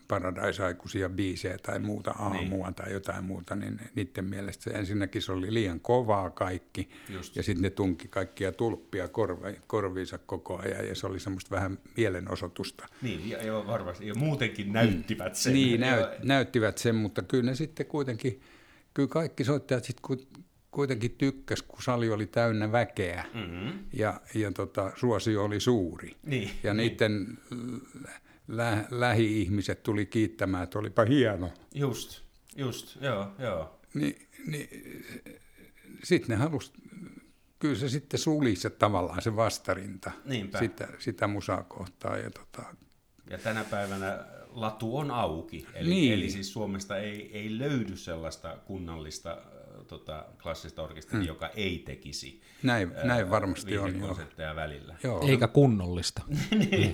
[0.07, 2.75] paradise-aikuisia biisejä tai muuta aamua niin.
[2.75, 6.89] tai jotain muuta, niin niiden mielestä se ensinnäkin se oli liian kovaa kaikki.
[7.09, 7.35] Just.
[7.35, 11.79] Ja sitten ne tunki kaikkia tulppia korvi, korviinsa koko ajan ja se oli semmoista vähän
[11.97, 12.87] mielenosoitusta.
[13.01, 14.07] Niin, ja, ja varmasti.
[14.07, 15.53] Ja muutenkin näyttivät sen.
[15.53, 18.41] Niin, näyt, näyttivät sen, mutta kyllä ne sitten kuitenkin,
[18.93, 20.01] kyllä kaikki soittajat sitten
[20.75, 23.79] kuitenkin tykkäs, kun sali oli täynnä väkeä mm-hmm.
[23.93, 26.15] ja, ja tota, suosio oli suuri.
[26.23, 26.89] Niin, ja niin.
[26.89, 27.37] niiden
[28.47, 31.51] lä- lähi-ihmiset tuli kiittämään, että olipa hieno.
[31.73, 32.21] Just,
[32.55, 33.79] just, joo, joo.
[33.93, 34.69] Ni, niin
[36.03, 36.71] sitten ne halusi,
[37.59, 40.59] kyllä se sitten suli se tavallaan se vastarinta Niinpä.
[40.59, 42.17] sitä, sitä musaa kohtaa.
[42.17, 42.63] Ja, tota...
[43.29, 46.13] ja tänä päivänä latu on auki, eli, niin.
[46.13, 49.37] eli siis Suomesta ei, ei löydy sellaista kunnallista
[49.87, 51.27] tota, klassista orkesteria, hmm.
[51.27, 54.17] joka ei tekisi näin, ää, näin varmasti on, joo.
[54.55, 54.95] välillä.
[55.03, 55.27] Joo.
[55.27, 56.21] Eikä kunnollista.
[56.59, 56.93] niin.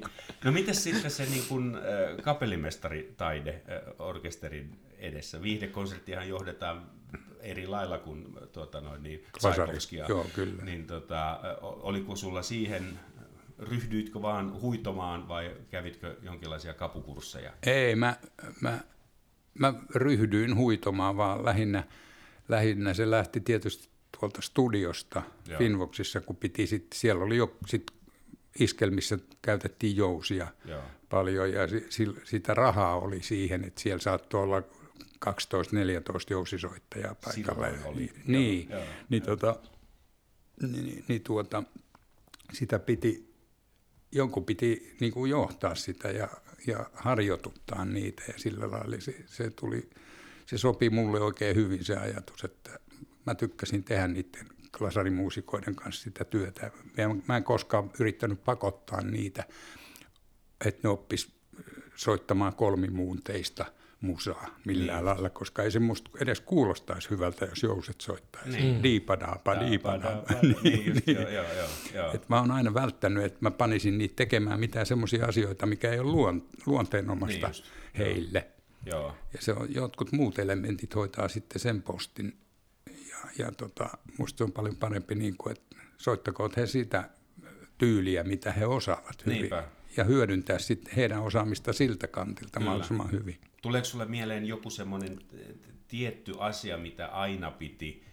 [0.44, 5.42] No miten sitten se niin kun, äh, kapellimestaritaide äh, orkesterin edessä?
[5.42, 6.90] Viihdekonserttihan johdetaan
[7.40, 9.24] eri lailla kuin tuota, noin, niin,
[10.08, 10.64] Joo, kyllä.
[10.64, 12.98] Niin, tota, oliko sulla siihen
[13.58, 17.52] ryhdyitkö vaan huitomaan vai kävitkö jonkinlaisia kapukursseja?
[17.66, 18.16] Ei, mä,
[18.60, 18.78] mä
[19.58, 21.84] mä ryhdyin huitomaan vaan lähinnä,
[22.48, 23.88] lähinnä se lähti tietysti
[24.20, 25.58] tuolta studiosta Joo.
[25.58, 27.90] Finvoxissa, kun piti sit, siellä oli jo sit
[28.60, 30.82] iskelmissä käytettiin jousia Joo.
[31.08, 35.32] paljon ja si, sitä rahaa oli siihen, että siellä saattoi olla 12-14
[36.30, 37.66] jousisoittajaa paikalla.
[37.84, 38.10] oli.
[38.26, 38.82] Niin, Joo.
[39.08, 39.56] niin, tota,
[40.62, 41.62] niin, niin, niin tuota,
[42.52, 43.27] sitä piti,
[44.12, 46.28] jonkun piti niin kuin johtaa sitä ja
[46.66, 49.90] ja harjoituttaa niitä ja sillä lailla se, se, tuli,
[50.46, 52.78] se sopi mulle oikein hyvin se ajatus, että
[53.26, 54.46] mä tykkäsin tehdä niiden
[54.78, 56.70] klasarimuusikoiden kanssa sitä työtä.
[57.28, 59.44] Mä en koskaan yrittänyt pakottaa niitä,
[60.64, 61.32] että ne oppis
[61.96, 63.64] soittamaan kolmimuunteista–
[64.00, 65.04] musaa millään niin.
[65.04, 68.50] lailla, koska ei se musta edes kuulostaisi hyvältä, jos jouset soittaisi.
[68.50, 68.82] Niin.
[68.82, 70.34] Diipadaapa, diipadaapa.
[70.42, 71.16] niin, niin.
[71.16, 71.44] Joo, joo,
[71.94, 72.12] joo.
[72.14, 75.98] Et mä oon aina välttänyt, että mä panisin niitä tekemään mitään semmoisia asioita, mikä ei
[75.98, 77.64] ole luon, luonteenomasta niin
[77.98, 78.46] heille.
[78.86, 79.14] Joo.
[79.32, 82.38] Ja se on, jotkut muut elementit hoitaa sitten sen postin.
[82.86, 87.10] Ja, ja tota, musta se on paljon parempi, niin kuin, että soittakoot he sitä
[87.78, 89.38] tyyliä, mitä he osaavat hyvin.
[89.38, 89.64] Niinpä.
[89.96, 92.64] Ja hyödyntää sitten heidän osaamista siltä kantilta Kyllä.
[92.64, 93.38] mahdollisimman hyvin.
[93.62, 95.18] Tuleeko sulle mieleen joku semmoinen
[95.88, 98.04] tietty asia, mitä aina piti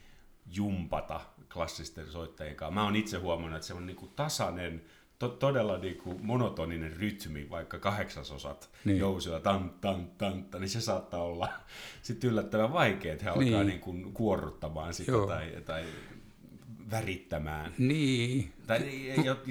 [0.55, 1.21] jumpata
[1.53, 2.73] klassisten soittajien kanssa?
[2.73, 4.81] Mä oon itse huomannut, että semmoinen niin tasainen,
[5.19, 8.97] to, todella niin kuin monotoninen rytmi, vaikka kahdeksasosat niin.
[8.97, 11.49] jousilla, tan, tan, tan, niin se saattaa olla
[12.01, 13.67] sitten yllättävän vaikea, että he alkaa niin.
[13.67, 15.85] Niin kuin kuorruttamaan sitä tai, tai
[16.91, 17.73] värittämään.
[17.77, 18.53] Niin.
[18.67, 18.79] Tai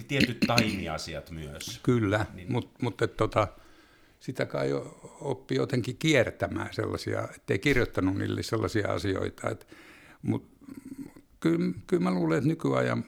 [0.09, 1.81] tietyt taimiasiat myös.
[1.83, 2.53] Kyllä, niin.
[2.53, 3.49] mutta mut, tota,
[4.25, 4.71] sitä kai
[5.21, 9.51] oppi jotenkin kiertämään sellaisia, ettei kirjoittanut niille sellaisia asioita.
[9.51, 9.67] Et,
[10.23, 10.67] Mutta
[11.41, 13.05] kyllä, kyllä mä luulen, että nykyajan,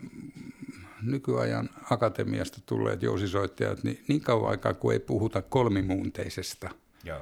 [1.03, 6.71] nykyajan akatemiasta tulleet jousisoittajat, niin, niin kauan aikaa kuin ei puhuta kolmimuunteisesta
[7.05, 7.21] Joo.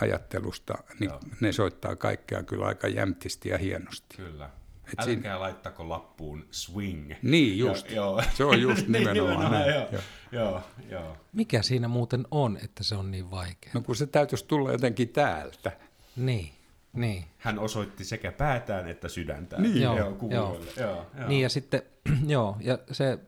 [0.00, 1.20] ajattelusta, niin Joo.
[1.40, 4.16] ne soittaa kaikkea kyllä aika jämptisti ja hienosti.
[4.16, 4.50] Kyllä.
[4.86, 5.40] Et Älkää siinä...
[5.40, 7.12] laittako lappuun swing.
[7.22, 8.22] Niin just, ja, joo.
[8.34, 9.74] se on just nimenomaan niin, näin.
[9.74, 11.16] Joo, joo, joo.
[11.32, 13.70] Mikä siinä muuten on, että se on niin vaikea?
[13.74, 15.72] No kun se täytyisi tulla jotenkin täältä.
[16.16, 16.50] Niin,
[16.92, 17.24] niin.
[17.38, 19.62] Hän osoitti sekä päätään että sydäntään.
[19.62, 20.60] Niin, joo, joo, joo.
[20.76, 21.28] joo, joo.
[21.28, 21.82] Niin ja sitten,
[22.26, 23.18] joo, ja se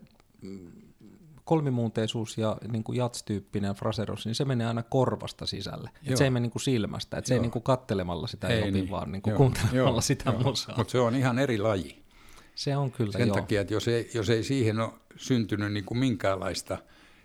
[1.47, 5.91] kolmimuunteisuus ja niin kuin jats-tyyppinen fraseros, niin se menee aina korvasta sisälle.
[6.07, 8.55] Et se ei mene niin kuin silmästä, että se ei niin kuin kattelemalla sitä ei,
[8.55, 8.91] ei opi, niin.
[8.91, 10.43] vaan niin kuin kuuntelemalla joo, sitä joo.
[10.43, 10.77] musaa.
[10.77, 12.03] Mutta se on ihan eri laji.
[12.55, 13.37] Se on kyllä, Sen joo.
[13.37, 16.79] takia, että jos ei, jos ei siihen ole syntynyt niin kuin minkäänlaista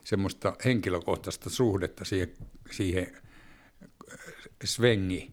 [0.04, 2.34] semmoista henkilökohtaista suhdetta siihen,
[2.72, 3.08] siihen
[4.64, 5.32] svengi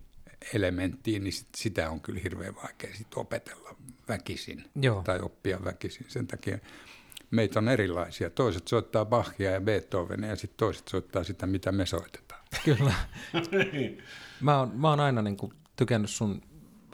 [0.55, 3.77] elementtiin, niin sit, sitä on kyllä hirveän vaikea sit opetella
[4.09, 5.03] väkisin Joo.
[5.03, 6.07] tai oppia väkisin.
[6.09, 6.59] Sen takia
[7.31, 8.31] meitä on erilaisia.
[8.31, 12.41] Toiset soittaa Bachia ja Beethovenia ja sitten toiset soittaa sitä, mitä me soitetaan.
[12.65, 12.95] Kyllä.
[14.41, 16.43] mä, oon, mä oon aina niin kuin tykännyt sun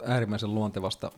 [0.04, 1.12] äärimmäisen luontevasta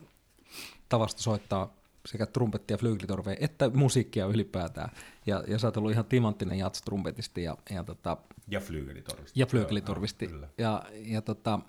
[0.89, 4.89] tavasta soittaa sekä trumpettia ja että musiikkia ylipäätään.
[5.25, 9.39] Ja, ja sä oot ollut ihan timanttinen jats-trumpetisti ja, ja, tota, ja flygelitorvisti.
[9.39, 10.25] Ja flygelitorvisti.
[10.25, 11.59] Ja, ja, ja tota,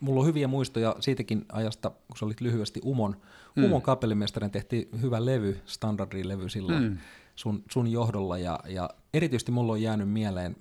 [0.00, 3.20] mulla on hyviä muistoja siitäkin ajasta, kun sä olit lyhyesti Umon,
[3.56, 3.64] mm.
[3.64, 6.98] Umon kapellimestarin, tehtiin hyvä levy, standardilevy silloin mm.
[7.34, 10.56] sun, sun johdolla, ja, ja erityisesti mulla on jäänyt mieleen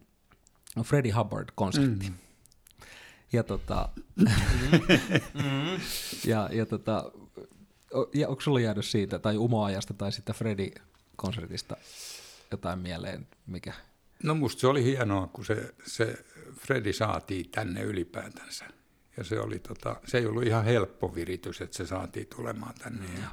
[0.83, 2.09] Freddie Hubbard-konsertti.
[2.09, 2.15] Mm.
[3.33, 4.25] Ja, tota, mm.
[6.31, 7.11] ja, ja, tota,
[8.13, 11.77] ja onko sulla jäänyt siitä, tai Umo-ajasta, tai sitten Freddie-konsertista
[12.51, 13.73] jotain mieleen, mikä
[14.23, 16.25] No musta se oli hienoa, kun se, se
[16.59, 18.65] Fredi saatiin tänne ylipäätänsä.
[19.17, 23.05] Ja se, oli tota, se ei ollut ihan helppo viritys, että se saatiin tulemaan tänne.
[23.21, 23.27] Ja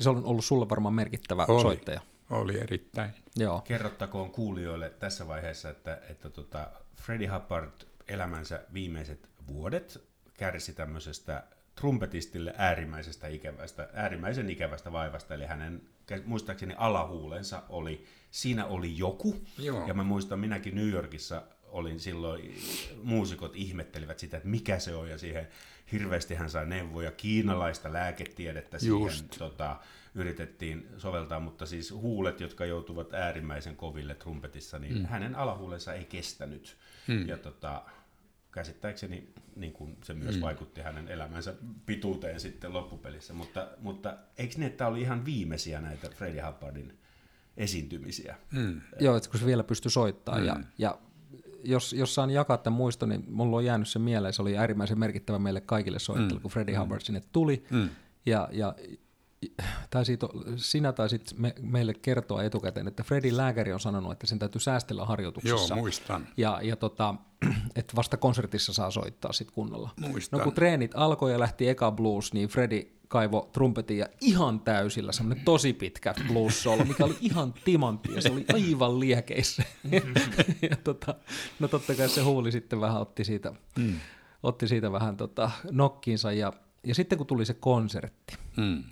[0.00, 1.62] Se on ollut sulle varmaan merkittävä Oli.
[1.62, 2.00] soittaja.
[2.30, 3.10] oli erittäin.
[3.36, 3.60] Joo.
[3.60, 7.72] Kerrottakoon kuulijoille tässä vaiheessa, että, että tota Freddie Hubbard
[8.08, 11.44] elämänsä viimeiset vuodet kärsi tämmöisestä
[11.74, 15.82] trumpetistille äärimmäisestä ikävästä, äärimmäisen ikävästä vaivasta, eli hänen
[16.24, 19.86] muistaakseni alahuulensa oli, siinä oli joku, Joo.
[19.86, 21.42] ja mä muistan, minäkin New Yorkissa
[21.72, 22.54] olin silloin,
[23.02, 25.48] muusikot ihmettelivät sitä, että mikä se on, ja siihen
[25.92, 29.38] hirveästi hän sai neuvoja, kiinalaista lääketiedettä siihen Just.
[29.38, 29.76] tota,
[30.14, 35.04] yritettiin soveltaa, mutta siis huulet, jotka joutuvat äärimmäisen koville trumpetissa, niin mm.
[35.04, 36.76] hänen alahuulensa ei kestänyt.
[37.08, 37.28] Mm.
[37.28, 37.82] Ja tota,
[38.50, 40.40] käsittääkseni niin kuin se myös mm.
[40.40, 41.54] vaikutti hänen elämänsä
[41.86, 43.32] pituuteen sitten loppupelissä.
[43.32, 46.98] Mutta, mutta eikö niin, että tämä oli ihan viimeisiä näitä Freddie Hubbardin
[47.56, 48.36] esiintymisiä?
[48.52, 48.80] Mm.
[49.00, 50.42] Joo, että kun se vielä pystyi soittamaan.
[50.42, 50.46] Mm.
[50.46, 50.98] Ja, ja
[51.64, 54.34] jos, jos saan jakaa tämän muiston, niin mulla on jäänyt se mieleen.
[54.34, 56.42] Se oli äärimmäisen merkittävä meille kaikille soittajille, mm.
[56.42, 57.64] kun Freddie Hubbard sinne tuli.
[57.70, 57.88] Mm.
[58.26, 58.74] Ja, ja
[59.90, 60.20] taisit,
[60.56, 65.04] sinä taisit me, meille kertoa etukäteen, että Freddin lääkäri on sanonut, että sen täytyy säästellä
[65.04, 65.74] harjoituksissa.
[65.74, 66.28] Joo, muistan.
[66.36, 67.14] Ja, ja tota,
[67.76, 69.90] että vasta konsertissa saa soittaa sit kunnolla.
[70.00, 70.38] Muistan.
[70.38, 75.12] No kun treenit alkoi ja lähti eka blues, niin Freddy kaivo trumpetin ja ihan täysillä
[75.12, 79.62] semmoinen tosi pitkä blues solo, mikä oli ihan timantti ja se oli aivan liekeissä.
[80.70, 81.14] ja tota,
[81.60, 83.94] no totta kai se huuli sitten vähän otti siitä, mm.
[84.42, 86.52] otti siitä vähän tota nokkiinsa ja,
[86.84, 88.84] ja sitten kun tuli se konsertti, Mm.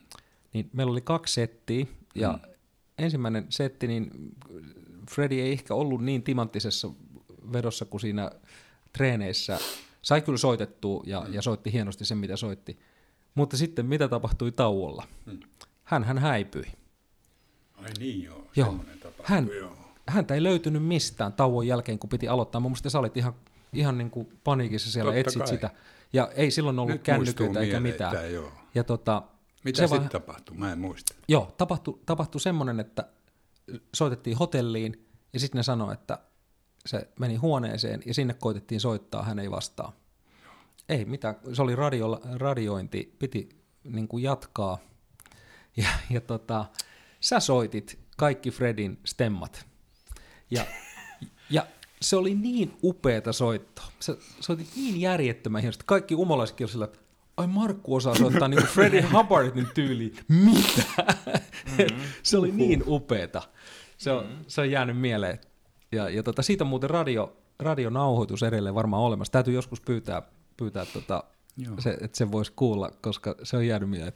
[0.52, 2.52] Niin meillä oli kaksi settiä ja mm.
[2.98, 4.10] ensimmäinen setti, niin
[5.10, 6.90] Freddy ei ehkä ollut niin timanttisessa
[7.52, 8.30] vedossa kuin siinä
[8.92, 9.58] treeneissä.
[10.02, 12.78] Sai kyllä soitettua ja, ja soitti hienosti sen, mitä soitti.
[13.34, 15.06] Mutta sitten mitä tapahtui tauolla?
[15.84, 16.64] Hän hän häipyi.
[17.74, 18.66] Ai niin joo, Joo.
[18.66, 19.76] semmoinen tapahtui, Hän, joo.
[20.06, 22.60] häntä ei löytynyt mistään tauon jälkeen, kun piti aloittaa.
[22.60, 23.34] Mun mielestä sä olit ihan,
[23.72, 25.48] ihan niin kuin paniikissa siellä, Totta etsit kai.
[25.48, 25.70] sitä.
[26.12, 28.12] Ja ei silloin ollut Nyt kännyköitä eikä mitään.
[28.12, 28.52] tää, joo.
[28.74, 29.22] Ja tota,
[29.64, 30.56] Mitä se sitten vaan- tapahtui?
[30.56, 31.14] Mä en muista.
[31.28, 33.08] Joo, tapahtui, tapahtui semmoinen, että
[33.94, 36.18] soitettiin hotelliin ja sitten ne sanoi, että
[36.86, 39.92] se meni huoneeseen ja sinne koitettiin soittaa, hän ei vastaa.
[40.88, 43.48] Ei mitään, se oli radio, radiointi, piti
[43.84, 44.78] niin kuin jatkaa.
[45.76, 46.64] Ja, ja tota,
[47.20, 49.66] sä soitit kaikki Fredin stemmat.
[50.50, 50.64] Ja,
[51.50, 51.66] ja
[52.02, 53.84] se oli niin upeata soittoa.
[54.00, 55.84] Sä soitit niin järjettömän hienosti.
[55.86, 56.98] Kaikki umolaisetkin oli sillä, että
[57.40, 60.14] ai Markku osaa soittaa niin kuin Freddie Hubbardin tyyliin.
[60.28, 60.82] Mitä?
[60.98, 62.00] Mm-hmm.
[62.22, 63.42] se oli niin upeeta.
[63.98, 64.44] Se on, mm-hmm.
[64.48, 65.38] se on jäänyt mieleen.
[65.92, 69.32] Ja, ja tota, siitä on muuten radio, radionauhoitus edelleen varmaan olemassa.
[69.32, 70.22] Täytyy joskus pyytää,
[70.56, 71.24] pyytää tota,
[71.56, 71.74] Joo.
[71.78, 74.12] se, että se voisi kuulla, koska se on jäänyt mieleen.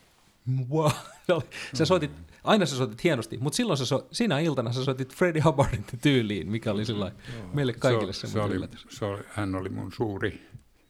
[0.71, 0.91] Wow.
[1.27, 2.11] Se oli, sä soitit,
[2.45, 6.51] aina sä soitit hienosti, mutta silloin sä so, sinä iltana sä soitit Freddie Hubbardin tyyliin,
[6.51, 7.13] mikä oli sillä
[7.53, 8.87] meille kaikille se, se oli, yllätys.
[8.91, 10.49] se oli, hän oli mun suuri.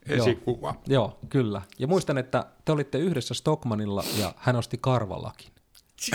[0.08, 0.74] Esikuva.
[0.86, 1.62] Joo, kyllä.
[1.78, 5.48] Ja muistan, että te olitte yhdessä Stockmanilla ja hän osti karvalakin.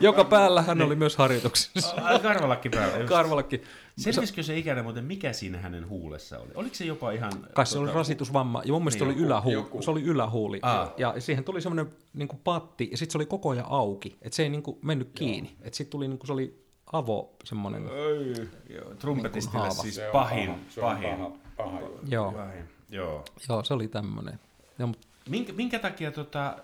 [0.00, 1.96] Joka päällä hän oli myös harjoituksessa.
[2.22, 3.04] Karvalakki päällä.
[3.04, 3.62] Karvalakki.
[3.98, 6.50] Selvisikö se ikäinen muuten, mikä siinä hänen huulessa oli?
[6.54, 7.32] Oliko se jopa ihan...
[7.54, 9.54] Kai se oli rasitusvamma, ja mun mielestä Niin, se oli joku- ylähuuli.
[9.54, 9.82] joku.
[9.82, 10.58] Se oli ylähuuli.
[10.62, 10.94] Aa.
[10.96, 14.16] Ja siihen tuli semmoinen niin patti, ja sitten se oli koko ajan auki.
[14.22, 15.56] Että se ei niin kuin mennyt kiinni.
[15.62, 17.88] Että sitten tuli niin kuin se oli avo semmoinen.
[17.88, 22.06] Öi, joo, trumpetistille Niin siis Se pahin, paha, se on pahin, paha, paha juttu.
[22.08, 22.34] Joo.
[22.90, 23.24] Joo.
[23.48, 24.40] joo, se oli tämmöinen.
[24.78, 26.56] Ja, mutta Minkä, minkä takia tota,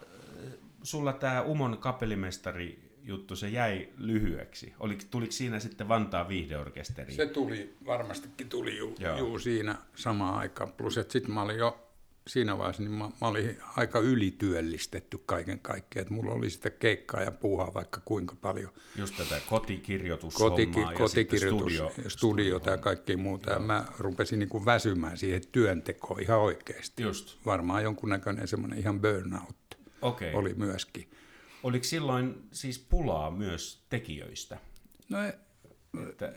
[0.82, 4.74] sulla tämä Umon kapellimestari juttu, se jäi lyhyeksi?
[4.80, 7.12] Oliko, tuliko siinä sitten Vantaan viihdeorkesteri?
[7.12, 9.18] Se tuli, varmastikin tuli juu, Joo.
[9.18, 10.72] juu siinä samaan aikaan.
[10.72, 11.87] Plus, että sitten mä olin jo
[12.28, 16.02] siinä vaiheessa, niin mä, mä olin aika ylityöllistetty kaiken kaikkiaan.
[16.02, 18.72] Että mulla oli sitä keikkaa ja puuhaa vaikka kuinka paljon.
[18.96, 23.50] Just tätä kotikirjoitus Kotiki, ja kotikirjoitus, studio, studio, studiota ja kaikki muuta.
[23.50, 27.02] Ja mä rupesin niin kuin väsymään siihen työntekoon ihan oikeasti.
[27.02, 30.34] Just, Varmaan jonkunnäköinen semmoinen ihan burnout okei.
[30.34, 31.10] oli myöskin.
[31.62, 34.58] Oliko silloin siis pulaa myös tekijöistä?
[35.08, 35.18] No
[35.94, 36.32] e- Että,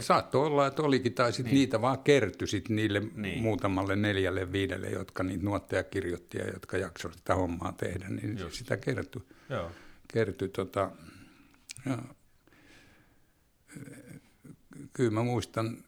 [0.00, 1.60] Saattoi olla, että olikin, tai sitten niin.
[1.60, 3.42] niitä vaan kertyi sit niille Niin.
[3.42, 8.54] muutamalle neljälle, viidelle, jotka niitä nuotteja kirjoitti ja jotka jaksoivat sitä hommaa tehdä, niin Just.
[8.56, 9.22] Sitä kertyi.
[9.48, 9.70] joo.
[10.12, 10.90] kertyi tota,
[11.86, 11.98] ja,
[14.92, 15.84] kyllä mä muistan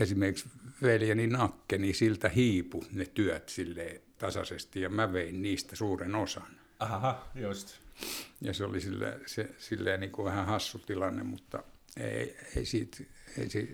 [0.00, 0.48] esimerkiksi
[0.82, 6.46] veljeni nakke, niin siltä hiipu ne työt silleen tasaisesti ja mä vein niistä suuren osan.
[6.78, 7.80] Aha, just.
[8.40, 11.62] Ja se oli sille, se, silleen niin kuin vähän hassu tilanne, mutta
[11.96, 12.96] ei, ei siitä,
[13.38, 13.72] ei siitä,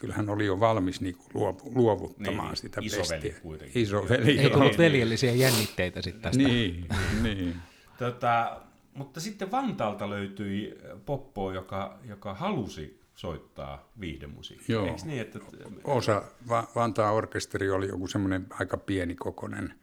[0.00, 3.40] kyllähän oli jo valmis niin kuin luovu, luovuttamaan Niin, sitä isoveli pestiä.
[3.42, 3.82] kuitenkin.
[3.82, 6.42] Isoveli, ei tullut veljellisiä jännitteitä sitten tästä.
[6.42, 6.86] Niin,
[7.22, 7.56] niin.
[7.98, 8.60] Tota,
[8.94, 14.74] mutta sitten Vantaalta löytyi Poppo, joka, joka halusi soittaa viihdemusiikkia.
[14.74, 14.86] Joo.
[14.86, 15.38] Eikö niin, että...
[15.84, 19.74] Osa Va- Vantaan orkesteri oli joku semmoinen aika pienikokoinen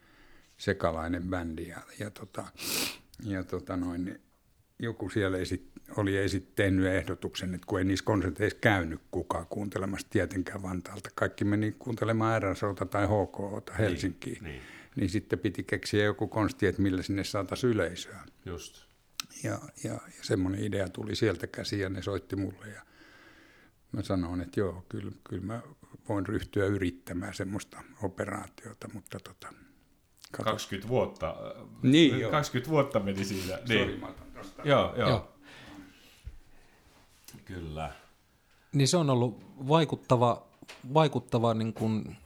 [0.56, 2.44] sekalainen bändi ja, ja, tota,
[3.24, 4.20] ja tota noin, niin
[4.78, 10.06] joku siellä esit, oli esit, tehnyt ehdotuksen, että kun ei niissä konserteissa käynyt kukaan kuuntelemassa
[10.10, 11.10] tietenkään Vantaalta.
[11.14, 14.44] Kaikki meni kuuntelemaan RSOta tai HKOta Helsinkiin.
[14.44, 14.60] niin.
[14.96, 18.20] niin sitten piti keksiä joku konsti, että millä sinne saataisiin yleisöä.
[18.46, 18.86] Just.
[19.44, 22.82] Ja, ja, ja semmoinen idea tuli sieltä käsiin ja ne soitti mulle ja
[23.92, 25.62] mä sanoin, että joo, kyllä, kyllä mä
[26.08, 29.52] voin ryhtyä yrittämään semmoista operaatiota, mutta tota,
[30.32, 30.50] kato.
[30.50, 31.28] 20 vuotta.
[31.28, 32.30] äh, Niin, joo.
[32.30, 33.58] 20 vuotta meni siinä.
[33.68, 33.80] Niin.
[33.80, 34.62] Sori, mä otan tosta.
[34.64, 35.08] Joo, joo.
[35.08, 35.28] Joo.
[37.44, 37.92] Kyllä.
[38.72, 40.46] Niin se on ollut vaikuttava,
[40.94, 42.16] vaikuttava niin kuin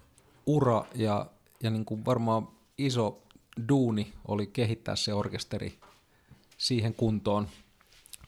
[0.47, 1.27] ura ja,
[1.63, 3.23] ja niin kuin varmaan iso
[3.69, 5.79] duuni oli kehittää se orkesteri
[6.59, 7.49] siihen kuntoon,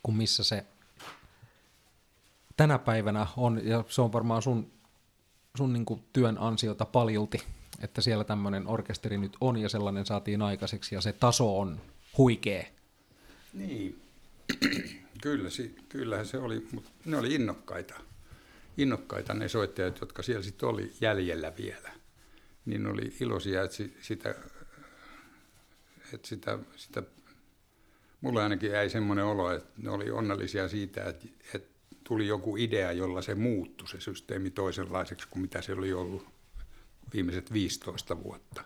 [0.03, 0.67] kuin missä se
[2.57, 3.61] tänä päivänä on.
[3.67, 4.73] Ja se on varmaan sun,
[5.57, 7.43] sun niin kuin työn ansiota paljolti,
[7.83, 11.81] että siellä tämmöinen orkesteri nyt on ja sellainen saatiin aikaiseksi ja se taso on
[12.19, 12.65] huikea.
[13.53, 14.03] Niin,
[15.23, 15.49] kyllä,
[15.89, 17.95] kyllähän se oli, mutta ne oli innokkaita.
[18.77, 21.91] Innokkaita ne soittajat, jotka siellä sitten oli jäljellä vielä.
[22.67, 24.35] Niin oli iloisia, että si- sitä,
[26.13, 27.03] että sitä, sitä,
[28.21, 31.69] mulle ainakin jäi semmoinen olo, että ne oli onnellisia siitä, että, että
[32.05, 36.32] tuli joku idea, jolla se muuttui se systeemi toisenlaiseksi kuin mitä se oli ollut
[37.15, 38.65] viimeiset 15 vuotta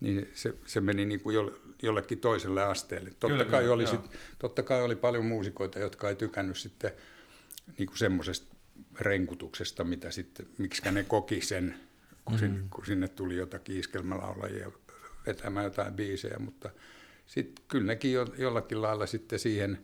[0.00, 3.10] niin se, se meni niin kuin jolle, jollekin toiselle asteelle.
[3.10, 3.92] Totta, Kyllä, kai oli joo.
[3.92, 4.00] sit,
[4.38, 6.92] totta kai oli paljon muusikoita, jotka ei tykännyt sitten
[7.78, 8.56] niin kuin semmoisesta
[9.00, 11.74] renkutuksesta, mitä sitten, miksi ne koki sen,
[12.24, 14.70] kun, sinne, kun sinne tuli jotakin iskelmälaulajia
[15.26, 16.70] vetämään jotain biisejä, mutta
[17.26, 19.78] sitten kyllä nekin jo, jollakin lailla sitten siihen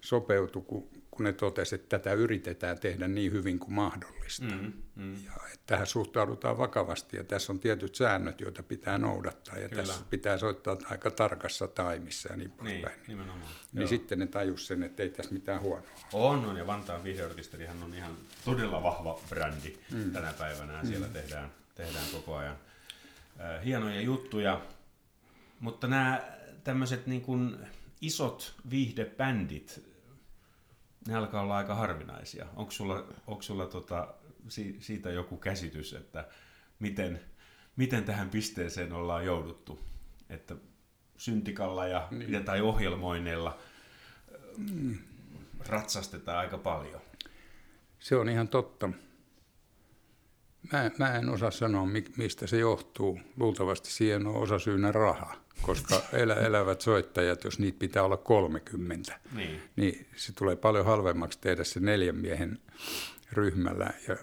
[0.00, 4.44] sopeutui, kun, kun ne totesivat, että tätä yritetään tehdä niin hyvin kuin mahdollista.
[4.44, 5.14] Mm, mm.
[5.24, 9.82] Ja että tähän suhtaudutaan vakavasti ja tässä on tietyt säännöt, joita pitää noudattaa ja Kyllä.
[9.82, 12.84] tässä pitää soittaa aika tarkassa taimissa ja niin poispäin.
[12.84, 13.52] Niin, nimenomaan.
[13.72, 13.88] niin Joo.
[13.88, 15.90] sitten ne tajus sen, että ei tässä mitään huonoa.
[16.12, 18.12] On, on, ja Vantaan viihdeorkesterihan on ihan
[18.44, 20.10] todella vahva brändi mm.
[20.10, 22.56] tänä päivänä, ja siellä tehdään, tehdään koko ajan
[23.40, 24.60] äh, hienoja juttuja.
[25.60, 26.22] Mutta nämä
[26.64, 27.56] tämmöiset niin kuin
[28.00, 29.95] isot viihdebändit,
[31.06, 32.46] ne alkaa olla aika harvinaisia.
[32.56, 34.14] Onko sulla, onko sulla tota,
[34.48, 36.28] si, siitä joku käsitys, että
[36.78, 37.20] miten,
[37.76, 39.80] miten tähän pisteeseen ollaan jouduttu?
[40.30, 40.56] Että
[41.16, 42.32] syntikalla ja, niin.
[42.32, 43.58] ja tai ohjelmoinneilla
[45.66, 47.00] ratsastetaan aika paljon.
[47.98, 48.88] Se on ihan totta.
[50.72, 53.20] Mä, mä en osaa sanoa, mi- mistä se johtuu.
[53.36, 59.18] Luultavasti siihen on osa syynä raha, koska elä, elävät soittajat, jos niitä pitää olla 30,
[59.32, 59.62] Niin.
[59.76, 62.58] niin se tulee paljon halvemmaksi tehdä se neljän miehen
[63.32, 64.16] ryhmällä ja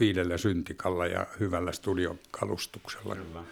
[0.00, 3.16] viidellä syntikalla ja hyvällä studiokalustuksella.
[3.16, 3.42] Kyllä.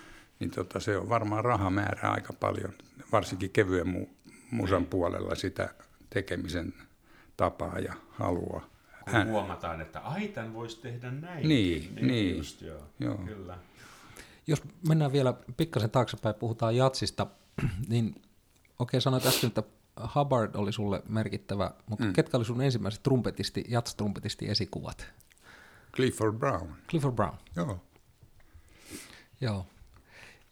[0.41, 2.73] Niin tota, se on varmaan rahamäärä aika paljon,
[3.13, 5.75] varsinkin kevyen mu- musan puolella sitä
[6.11, 6.75] tekemisen
[7.37, 8.71] tapaa ja halua.
[9.05, 11.49] Kun Hän- huomataan, että ai, tämän voisi tehdä näin.
[11.49, 12.37] Niin, niin.
[12.37, 12.83] Just, joo.
[13.01, 13.15] Joo.
[13.19, 13.59] Kyllä.
[14.47, 17.27] Jos mennään vielä pikkasen taaksepäin, puhutaan jatsista,
[17.89, 18.23] niin
[18.79, 19.63] okei sanoit äsken, että
[20.15, 22.13] Hubbard oli sulle merkittävä, mutta mm.
[22.13, 25.07] ketkä oli sun ensimmäiset trumpetisti, jats-trumpetisti esikuvat?
[25.95, 27.81] Clifford Brown, Clifford Brown, joo.
[29.41, 29.67] joo.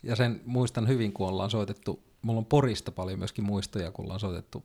[0.03, 4.21] Ja sen muistan hyvin, kun ollaan soitettu, mulla on Porista paljon myöskin muistoja, kun ollaan
[4.21, 4.65] soitettu,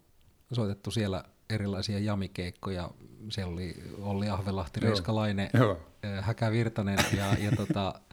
[0.53, 2.89] soitettu siellä erilaisia jamikeikkoja.
[3.29, 4.89] Siellä oli Olli Ahvelahti, Joo.
[4.89, 7.93] Reiska Laine, Joo, äh, Häkä Virtanen ja, ja tota,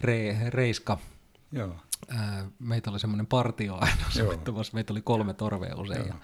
[0.00, 0.98] Re, Reiska.
[1.52, 1.74] joo.
[2.08, 6.16] Ää, meitä oli semmoinen partio aina soittamassa, meitä oli kolme torvea usein ja, Joo.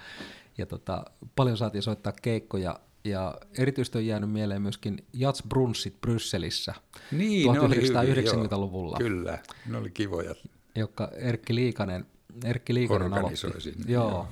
[0.58, 1.04] ja tota,
[1.36, 6.74] paljon saatiin soittaa keikkoja ja erityisesti on jäänyt mieleen myöskin Jats Brunssit Brysselissä
[7.12, 9.08] Niin, ne oli hyviä, 1990-luvulla, joo.
[9.08, 10.34] Kyllä, ne oli kivoja.
[10.76, 12.06] joka Erkki Liikanen,
[12.44, 13.60] Erkki Liikanen aloitti.
[13.60, 14.10] sinne, Joo.
[14.10, 14.28] joo.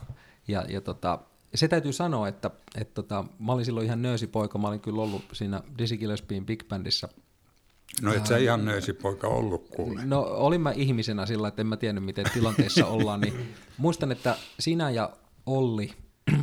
[0.49, 1.19] Ja, ja tota,
[1.55, 2.51] se täytyy sanoa, että,
[2.81, 6.69] että tota, mä olin silloin ihan nöösipoika, mä olin kyllä ollut siinä Dizzy Gillespiein Big
[6.69, 7.09] Bandissä
[8.01, 10.01] No et sä ihan nöösipoika ollut kuule.
[10.05, 13.35] No olin mä ihmisenä sillä, että en mä tiennyt miten tilanteissa ollaan, niin
[13.79, 15.11] muistan, että sinä ja
[15.47, 15.93] Olli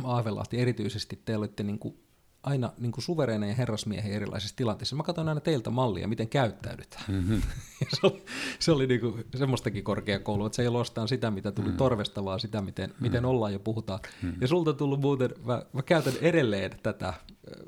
[0.04, 1.94] Aavelahti erityisesti te olitte niin kuin
[2.42, 4.96] aina niin kuin suvereineja herrasmiehiä erilaisissa tilanteissa.
[4.96, 7.04] Mä katsoin aina teiltä mallia, miten käyttäydytään.
[7.08, 7.42] Mm-hmm.
[8.00, 8.22] Se oli,
[8.58, 11.76] se oli niin kuin semmoistakin korkeakoulua, että se ei ollut ostaan sitä, mitä tuli mm.
[11.76, 12.96] torvesta, vaan sitä, miten, mm.
[13.00, 14.00] miten ollaan ja puhutaan.
[14.22, 14.34] Mm.
[14.40, 17.14] Ja sulta on tullut muuten, mä, mä käytän edelleen tätä,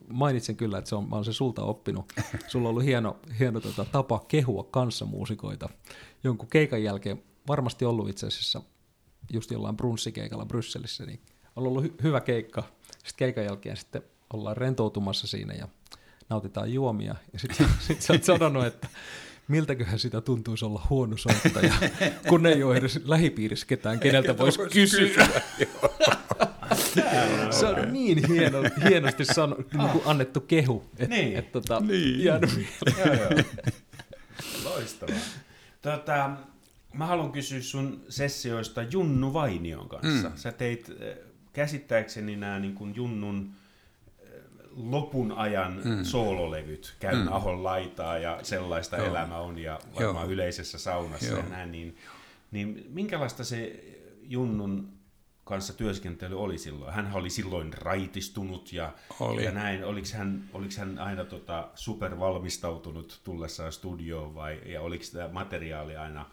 [0.09, 2.13] mainitsen kyllä, että se on, mä olen se sulta oppinut.
[2.49, 5.69] Sulla on ollut hieno, hieno tota, tapa kehua kanssamuusikoita.
[6.25, 8.63] Jonkun keikan jälkeen varmasti ollut itse asiassa
[9.33, 11.21] just jollain brunssikeikalla Brysselissä, niin
[11.57, 12.63] on ollut hy- hyvä keikka.
[12.93, 14.03] Sitten keikan jälkeen sitten
[14.33, 15.69] ollaan rentoutumassa siinä ja
[16.29, 17.15] nautitaan juomia.
[17.33, 18.89] Ja sitten sit sä oot sanonut, että
[19.49, 21.75] miltäköhän sitä tuntuisi olla huono soittaja,
[22.29, 25.27] kun ei ole edes lähipiirissä ketään, keneltä voisi kysyä.
[27.51, 28.59] Se on niin hieno,
[28.89, 31.37] hienosti sano, niin kuin annettu kehu, että Niin.
[31.37, 32.25] et, tota, Niin.
[32.25, 33.19] jäänyt mieleen.
[33.19, 33.45] Joo, joo.
[34.65, 35.15] Loistavaa.
[35.83, 36.31] Tota,
[36.95, 40.29] mä haluan kysyä sun sessioista Junnu Vainion kanssa.
[40.29, 40.37] Mm.
[40.37, 41.17] Sä teit äh,
[41.53, 43.51] käsittääkseni nämä niin kuin Junnun
[44.77, 46.05] lopun ajan mm.
[46.05, 47.33] soololevyt, Käyn mm.
[47.33, 49.07] Ahon laitaa ja sellaista Joo.
[49.07, 50.33] elämä on ja varmaan Joo.
[50.33, 51.39] yleisessä saunassa Joo.
[51.39, 51.97] ja näin, niin,
[52.51, 53.85] niin minkälaista se
[54.23, 54.89] Junnun
[55.45, 56.95] kanssa työskentely oli silloin?
[56.95, 59.45] Hän oli silloin raitistunut ja, Oli.
[59.45, 59.85] ja näin.
[59.85, 66.27] Oliko hän, oliko hän aina tota supervalmistautunut tullessaan studioon vai, ja oliko tämä materiaali aina,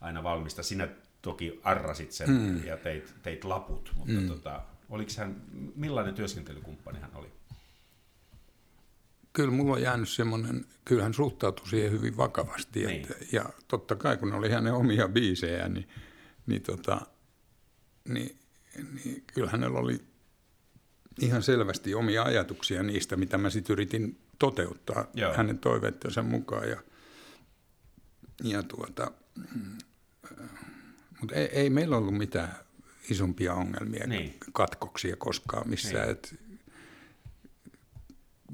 [0.00, 0.62] aina valmista?
[0.62, 0.88] Sinä
[1.22, 2.64] toki arrasit sen mm.
[2.64, 4.28] ja teit, teit laput, mutta mm.
[4.28, 4.62] tota,
[5.18, 5.42] hän,
[5.74, 7.37] millainen työskentelykumppani hän oli?
[9.38, 12.86] Kyllä mulla on jäänyt semmoinen, kyllä hän suhtautui siihen hyvin vakavasti.
[12.86, 13.02] Niin.
[13.02, 15.88] Että, ja totta kai, kun ne oli hänen omia biisejä, niin,
[16.46, 17.00] niin, tota,
[18.08, 18.38] niin,
[19.04, 20.00] niin kyllä hänellä oli
[21.20, 25.34] ihan selvästi omia ajatuksia niistä, mitä mä sitten yritin toteuttaa Joo.
[25.34, 26.68] Hänen toiveittensa mukaan.
[26.68, 26.82] Ja,
[28.44, 29.10] ja tuota,
[29.54, 29.78] mm,
[31.20, 32.54] mutta ei, ei meillä ollut mitään
[33.10, 34.34] isompia ongelmia, Niin.
[34.52, 36.08] katkoksia koskaan missään.
[36.08, 36.18] Niin.
[36.30, 36.40] Niin.
[36.40, 36.47] Et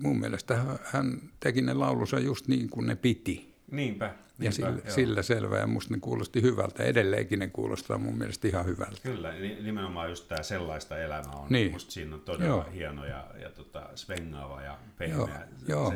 [0.03, 3.55] mun mielestä hän- teki ne laulunsa just niin kuin ne piti.
[3.71, 4.05] Niinpä.
[4.07, 4.81] niinpä Ja sillä, joo.
[4.95, 6.83] sillä selvä, ja musta ne kuulosti hyvältä.
[6.83, 9.01] Edelleenkin ne kuulostaa mun mielestä ihan hyvältä.
[9.03, 11.47] Kyllä, ni- nimenomaan just tämä sellaista elämä on.
[11.51, 11.73] Niin.
[11.73, 12.71] Musta siinä on todella Joo.
[12.73, 15.95] hieno ja, ja tota, svengaava ja pehmeä Joo, se, joo.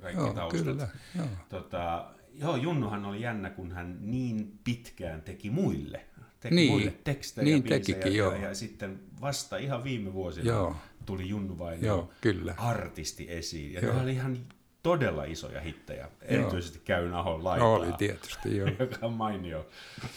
[0.00, 0.62] kaikki Joo, taustat.
[0.64, 1.26] kyllä, joo.
[1.48, 6.04] Tota, joo, Junnuhan oli jännä, kun hän niin pitkään teki muille.
[6.40, 8.34] Teki Niin, muille tekstejä, niin biisejä tekikin, ja, joo.
[8.36, 10.76] ja, sitten vasta ihan viime vuosina Joo.
[11.06, 12.54] Tuli Junnu vain Joo, kyllä.
[12.58, 13.72] artisti esiin.
[13.72, 13.94] Ja Joo.
[13.94, 14.38] ne oli ihan
[14.82, 16.08] todella isoja hittejä.
[16.22, 17.68] Erityisesti Käyn Ahon laitaa.
[17.68, 18.68] No, oli tietysti, joo.
[18.78, 19.66] Joka on mainio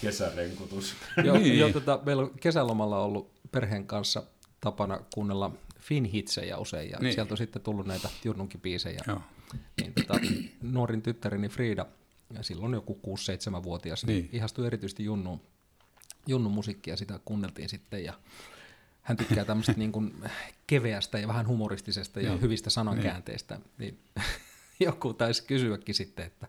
[0.02, 0.96] kesärenkutus.
[1.26, 1.60] Joo, Niin.
[1.60, 4.24] joo tota, meillä on kesälomalla ollut perheen kanssa
[4.62, 7.14] tapana kuunnella Finhitsejä usein, ja niin.
[7.14, 9.02] Sieltä on sitten tullut näitä Jurnunkin biisejä.
[9.08, 9.22] Joo.
[9.82, 10.20] Niin, tota,
[10.62, 11.86] nuorin tyttäreni Frida,
[12.34, 14.22] ja silloin joku 6-7-vuotias, niin.
[14.24, 14.30] Niin.
[14.34, 15.42] ihastui erityisesti Junnu,
[16.28, 18.14] Junnun musiikkia, sitä kuunneltiin sitten, ja
[19.06, 20.14] hän tykkää tämmöistä niin kuin
[20.68, 22.42] keveästä ja vähän humoristisesta ja Niin.
[22.42, 24.00] hyvistä sanankäänteistä, niin
[24.80, 26.48] joku taisi kysyäkin sitten, että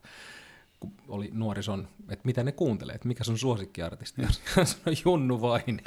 [0.81, 4.29] kun oli nuorison, että mitä ne kuuntelee, että mikä sun suosikkiartisti on.
[4.45, 5.81] Hän sanoi Junnu vain.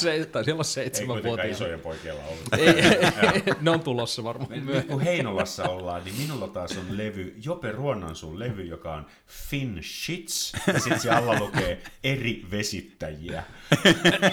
[0.00, 1.50] Se, tai siellä on Ei seitsemän kuitenkaan vuotia.
[1.52, 2.54] isojen poikilla ollut.
[2.58, 4.88] Ei, ei, ne on tulossa varmaan Nyt myöhemmin.
[4.92, 10.52] kun Heinolassa ollaan, niin minulla taas on levy, Jope Ruonansuun levy, joka on Fin Shits,
[10.66, 13.44] ja sitten se alla lukee eri vesittäjiä.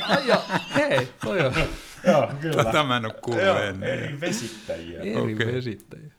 [0.08, 0.41] Ai ja,
[0.76, 1.54] hei, toi on
[2.08, 2.64] Joo, kyllä.
[2.64, 3.89] Tätä mä en ole kuullut Joo, ennen.
[3.89, 4.99] eri vesittäjiä.
[5.02, 5.47] eri Okei.
[5.56, 6.12] vesittäjä.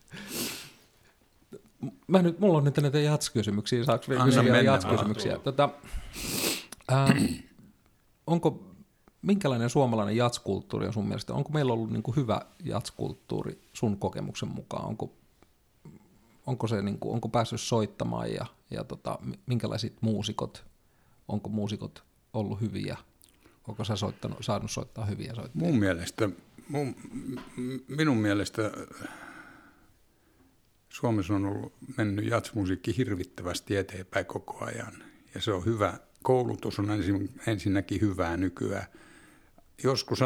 [2.07, 5.39] Mä nyt, mulla on nyt näitä jatskysymyksiä, saako vielä Anna kysyä vielä mennä jatskysymyksiä?
[5.39, 5.68] Tota,
[6.93, 7.24] ähm,
[8.26, 8.74] onko,
[9.22, 11.35] minkälainen suomalainen jatskulttuuri on sun mielestä?
[11.35, 14.85] Onko meillä ollut niin kuin hyvä jatskulttuuri sun kokemuksen mukaan?
[14.85, 15.12] Onko,
[16.47, 20.64] onko, se, niin kuin, onko päässyt soittamaan ja, ja tota, mi- minkälaiset muusikot,
[21.28, 22.97] onko muusikot ollut hyviä?
[23.68, 25.68] Onko sä soittanut, saanut soittaa hyviä soittajia?
[25.68, 26.28] Mun mielestä,
[26.68, 26.97] mun,
[27.89, 28.62] minun mielestä
[30.93, 34.93] Suomessa on ollut mennyt jatsmusiikki hirvittävästi eteenpäin koko ajan.
[35.34, 35.99] Ja se on hyvä.
[36.22, 38.86] Koulutus on ensin, ensinnäkin hyvää nykyään.
[39.82, 40.24] Joskus 2-30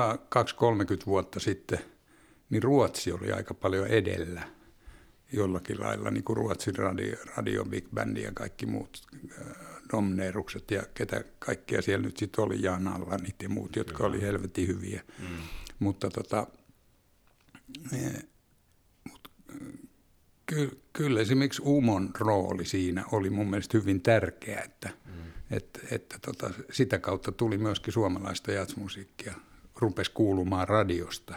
[1.07, 1.79] vuotta sitten,
[2.51, 4.43] niin Ruotsi oli aika paljon edellä
[5.33, 9.47] jollakin lailla, niin kuin Ruotsin radio, radio Big Band ja kaikki muut äh,
[9.93, 14.69] Domnerukset ja ketä kaikkea siellä nyt sitten oli, Jan Allanit ja muut, jotka oli helvetin
[14.69, 15.03] hyviä.
[15.19, 15.27] Mm.
[15.79, 16.47] Mutta tota,
[20.47, 25.13] ky, kyllä esimerkiksi Umon rooli siinä oli mun mielestä hyvin tärkeä, että, mm.
[25.57, 29.35] että, että tota, sitä kautta tuli myöskin suomalaista jatsmusiikkia,
[29.77, 31.35] rupesi kuulumaan radiosta,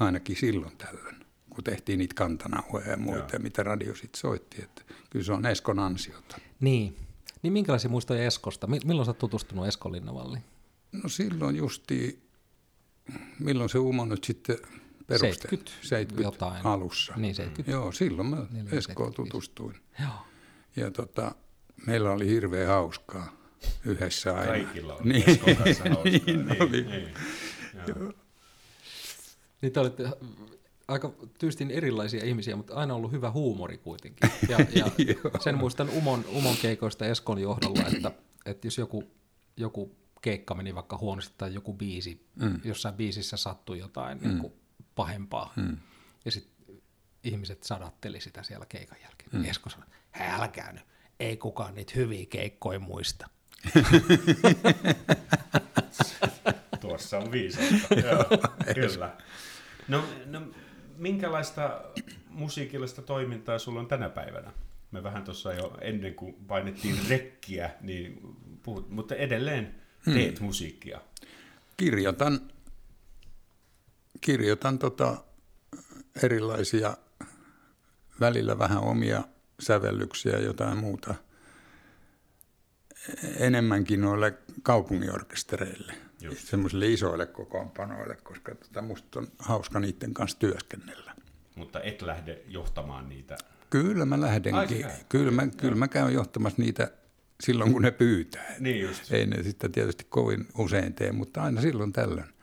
[0.00, 1.16] ainakin silloin tällöin,
[1.50, 4.62] kun tehtiin niitä kantanauhoja ja muita, ja mitä radio sitten soitti.
[4.62, 6.38] Että kyllä se on Eskon ansiota.
[6.60, 6.96] Niin.
[7.42, 8.66] Niin minkälaisia muistoja Eskosta?
[8.66, 10.44] Mi- Milloin sä tutustunut Esko Linnavalliin?
[10.92, 12.22] No silloin justi,
[13.38, 14.56] milloin se Umo nyt sitten
[15.18, 15.58] perustettiin?
[15.58, 16.66] 70 70 jotain.
[16.66, 17.12] alussa.
[17.16, 17.70] Niin, 70.
[17.70, 19.14] Joo, silloin mä 40, Eskoon 75.
[19.14, 19.76] tutustuin.
[20.00, 20.10] Joo.
[20.76, 21.34] Ja tota,
[21.86, 23.32] meillä oli hirveän hauskaa
[23.84, 24.46] yhdessä aina.
[24.46, 25.30] Kaikilla on Niin.
[25.30, 26.04] Eskon kanssa hauskaa.
[26.26, 26.82] Niin oli.
[26.82, 27.14] niin.
[27.86, 28.12] Joo.
[29.62, 30.10] Niin te olitte
[30.88, 34.30] aika tyystin erilaisia ihmisiä, mutta aina ollut hyvä huumori kuitenkin.
[34.48, 34.84] Ja, ja
[35.44, 38.12] sen muistan Umon, Umon keikoista Eskon johdolla, että,
[38.46, 39.04] että jos joku
[39.56, 42.60] joku keikka meni vaikka huonosti tai joku biisi, mm.
[42.64, 44.28] jossain biisissä sattui jotain mm.
[44.28, 44.52] niin kuin
[45.00, 45.52] pahempaa.
[45.56, 45.76] Mm.
[46.24, 46.76] Ja sitten
[47.24, 49.28] ihmiset sadatteli sitä siellä keikan jälkeen.
[49.32, 49.44] Mm.
[49.44, 49.86] Esko sanoi,
[50.20, 50.84] älkää nyt,
[51.20, 53.28] ei kukaan niitä hyviä keikkoja muista.
[56.80, 57.94] Tuossa on viisautta.
[58.04, 58.24] Joo,
[58.74, 59.16] kyllä.
[59.88, 60.42] No, no,
[60.96, 61.80] minkälaista
[62.28, 64.52] musiikillista toimintaa sulla on tänä päivänä?
[64.90, 69.74] Me vähän tuossa jo ennen kuin painettiin rekkiä, niin puhut, mutta edelleen
[70.04, 70.46] teet hmm.
[70.46, 71.00] musiikkia.
[71.76, 72.40] Kirjoitan,
[74.20, 75.24] kirjoitan tota
[76.22, 76.96] erilaisia,
[78.20, 79.22] välillä vähän omia
[79.60, 81.14] sävellyksiä ja jotain muuta.
[83.36, 85.94] Enemmänkin noille kaupungiorkestereille,
[86.36, 91.14] semmoisille isoille kokoonpanoille, koska tota, musta on hauska niiden kanssa työskennellä.
[91.54, 93.38] Mutta et lähde johtamaan niitä?
[93.70, 94.86] Kyllä mä lähdenkin.
[95.08, 96.90] Kyllä mä, kyllä mä käyn johtamassa niitä
[97.40, 98.54] silloin, kun ne pyytää.
[98.58, 99.12] Niin just.
[99.12, 102.34] Ei ne sitä tietysti kovin usein tee, mutta aina silloin tällöin.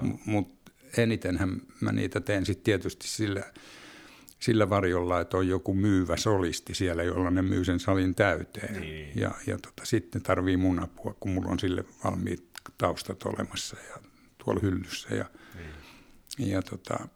[0.00, 0.53] M- mutta
[0.96, 3.42] enitenhän mä niitä teen sitten tietysti sillä,
[4.40, 8.80] sillä varjolla, että on joku myyvä solisti siellä, jolla ne myy sen salin täyteen.
[8.80, 9.12] Niin.
[9.14, 12.44] Ja, ja tota, sitten tarvii mun apua, kun mulla on sille valmiit
[12.78, 13.96] taustat olemassa ja
[14.44, 15.14] tuolla hyllyssä.
[15.14, 15.24] Ja,
[16.38, 16.50] niin.
[16.50, 17.08] ja tota,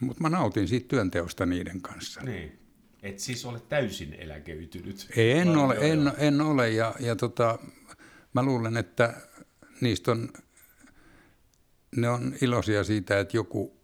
[0.00, 2.20] mutta mä nautin siitä työnteosta niiden kanssa.
[2.20, 2.58] Niin.
[3.02, 5.08] Et siis ole täysin eläkeytynyt?
[5.16, 7.58] En ole, en, en ole ja, ja tota,
[8.32, 9.14] mä luulen, että
[9.80, 10.28] niistä on,
[11.96, 13.76] ne on iloisia siitä, että joku,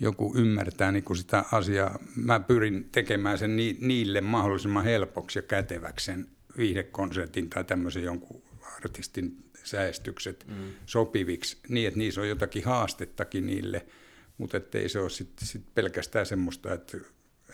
[0.00, 1.98] joku ymmärtää niin kuin sitä asiaa.
[2.16, 8.42] Mä pyrin tekemään sen ni, niille mahdollisimman helpoksi ja käteväksi sen viihdekonsertin tai tämmöisen jonkun
[8.76, 10.54] artistin säästykset mm.
[10.86, 13.86] sopiviksi niin, että niissä on jotakin haastettakin niille–
[14.38, 16.98] mutta ettei se ole sit, sit pelkästään semmoista, että,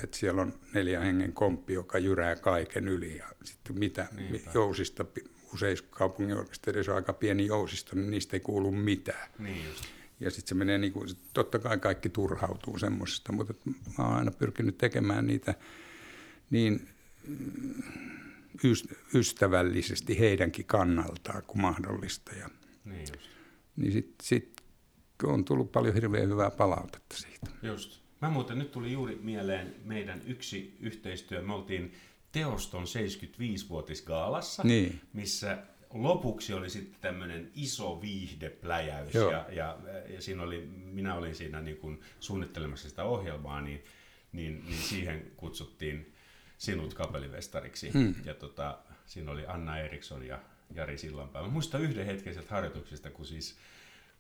[0.05, 4.51] että siellä on neljä hengen komppi, joka jyrää kaiken yli ja sitten mitä Niinpä.
[4.55, 5.05] jousista,
[5.55, 9.31] useissa kaupunginorkesterissa on aika pieni jousisto, niin niistä ei kuulu mitään.
[9.39, 9.85] Niin just.
[10.21, 13.55] Ja sitten se menee, niin kuin, totta kai kaikki turhautuu semmoisesta, mutta
[13.99, 15.55] mä oon aina pyrkinyt tekemään niitä
[16.51, 16.89] niin
[17.27, 17.83] mm,
[19.15, 22.33] ystävällisesti heidänkin kannaltaan kuin mahdollista.
[22.35, 22.51] Ja,
[22.85, 23.29] niin just.
[23.77, 24.63] Niin sitten sit
[25.23, 27.47] on tullut paljon hirveän hyvää palautetta siitä.
[27.63, 28.01] Just.
[28.23, 31.43] Mä muuten nyt tuli juuri mieleen meidän yksi yhteistyö.
[31.43, 31.93] Me oltiin
[32.33, 35.01] Teoston 75-vuotisgaalassa, niin.
[35.13, 35.59] missä
[35.91, 41.77] lopuksi oli sitten tämmöinen iso viihdepläjäys ja, ja, ja siinä oli, minä olin siinä niin
[41.77, 43.85] kuin suunnittelemassa sitä ohjelmaa, niin,
[44.33, 46.15] niin, niin siihen kutsuttiin
[46.59, 48.15] sinut kapelivestariksi hmm.
[48.25, 50.39] ja tota, siinä oli Anna Eriksson ja
[50.75, 51.43] Jari Sillanpää.
[51.43, 53.57] Mä muistan yhden hetken sieltä harjoituksesta, kun siis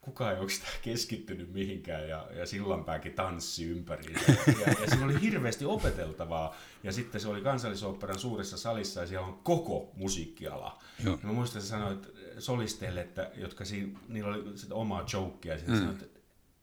[0.08, 4.12] kukaan ei oikeastaan keskittynyt mihinkään ja, ja sillanpääkin tanssi ympäri.
[4.12, 4.20] Ja,
[4.60, 9.26] ja, ja siinä oli hirveästi opeteltavaa ja sitten se oli kansallisoopperan suuressa salissa ja siellä
[9.26, 10.78] on koko musiikkiala.
[11.04, 11.18] Joo.
[11.22, 15.60] Ja mä muistan, että sanoit solisteille, että, jotka siinä, niillä oli sitä omaa jokea ja
[15.66, 15.78] mm.
[15.78, 16.20] sanoit, että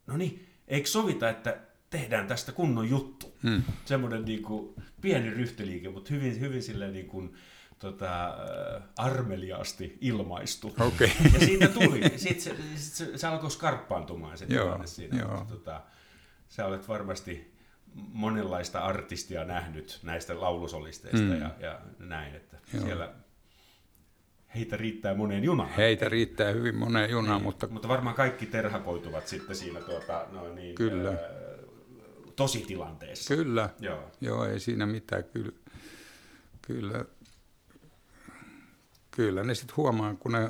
[0.08, 1.58] no niin, eikö sovita, että
[1.89, 3.38] tehdään tästä kunnon juttu.
[3.43, 3.64] Mm.
[3.86, 7.34] Semmoinen niin kuin, pieni ryhtiliike, mutta hyvin, hyvin silleen niin kuin,
[7.80, 10.76] tota, äh, armeliaasti ilmaistu.
[10.80, 11.09] Okay.
[11.34, 15.19] Ja siitä tuli, sitten se, sit se, se alkoi skarppaantumaan se tilanne siinä.
[15.19, 15.45] Joo.
[15.49, 15.82] Tota,
[16.49, 17.55] sä olet varmasti
[17.93, 21.41] monenlaista artistia nähnyt näistä laulusolisteista mm.
[21.41, 22.84] ja, ja näin, että Joo.
[22.84, 23.13] siellä
[24.55, 25.69] heitä riittää moneen junaan.
[25.69, 27.67] Heitä riittää hyvin moneen junaan, niin, mutta...
[27.67, 31.09] Mutta varmaan kaikki terhakoituvat sitten siinä tuota, no niin, Kyllä.
[31.09, 31.17] Ää,
[32.36, 33.36] tositilanteessa.
[33.36, 34.11] Kyllä, Joo.
[34.21, 35.23] Joo, ei siinä mitään.
[35.23, 35.51] Kyllä,
[36.61, 37.05] kyllä
[39.16, 40.49] kyllä ne sitten huomaa, kun ne,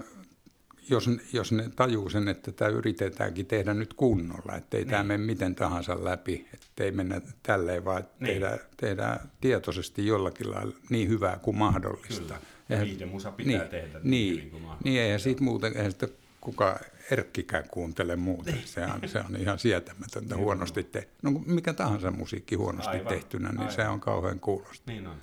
[0.90, 4.90] jos, jos ne tajuu sen, että tämä yritetäänkin tehdä nyt kunnolla, ettei niin.
[4.90, 8.34] tämä mene miten tahansa läpi, ettei mennä tälleen, vaan niin.
[8.34, 12.40] tehdään, tehdään tietoisesti jollakin lailla niin hyvää kuin mahdollista.
[12.68, 16.08] Kyllä, musa pitää niin, tehdä niin, niin, kuin niin eihän siitä muuten, eihän sitä
[16.42, 16.80] kuka
[17.12, 18.54] erkkikään kuuntele muuten.
[18.54, 18.68] Niin.
[18.68, 21.12] Se on, se on ihan sietämätöntä huonosti tehty.
[21.22, 23.74] No mikä tahansa musiikki huonosti aivan, tehtynä, niin aivan.
[23.74, 24.92] se on kauhean kuulosta.
[24.92, 25.16] Niin on.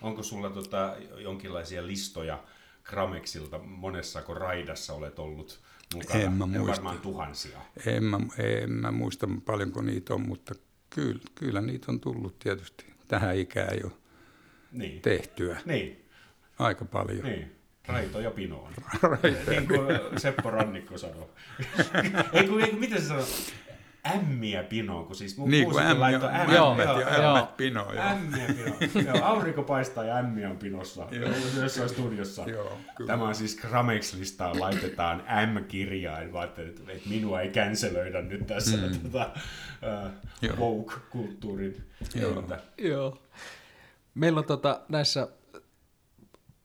[0.00, 2.38] Onko sulla tota, jonkinlaisia listoja,
[2.84, 5.60] Gramexilta monessako raidassa olet ollut
[5.94, 6.20] mukana?
[6.20, 6.66] En mä muista.
[6.66, 7.58] varmaan tuhansia.
[7.86, 10.54] En mä, en mä muista paljonko niitä on, mutta
[10.90, 13.98] kyllä, kyllä niitä on tullut tietysti tähän ikään jo
[14.72, 15.00] niin.
[15.00, 15.60] tehtyä.
[15.64, 16.04] Niin.
[16.58, 17.24] Aika paljon.
[17.24, 17.56] Niin.
[17.88, 18.72] Raitoja pinoon.
[19.50, 19.86] niin kuin
[20.20, 21.28] Seppo Rannikko sanoi.
[22.32, 23.24] ei kun, ei, miten se sanoi?
[24.06, 27.94] Ämmiä pinoon, kun siis niin kuin ämmiä, laittoi ämmiä, joo, joo, ja ämmät pinoon.
[27.94, 28.04] Joo.
[28.04, 29.06] Ämmiä pinoon.
[29.06, 31.08] joo, aurinko paistaa ja ämmiä on pinossa
[31.60, 32.44] jossain studiossa.
[32.50, 38.76] Joo, Tämä on siis Gramex-listaan laitetaan M-kirjain, vaan että, että minua ei känselöidä nyt tässä
[38.76, 38.98] mm.
[39.00, 39.30] tota,
[40.52, 41.84] uh, woke-kulttuurin.
[42.14, 42.44] Joo.
[42.78, 43.22] joo.
[44.14, 45.28] Meillä on tota, näissä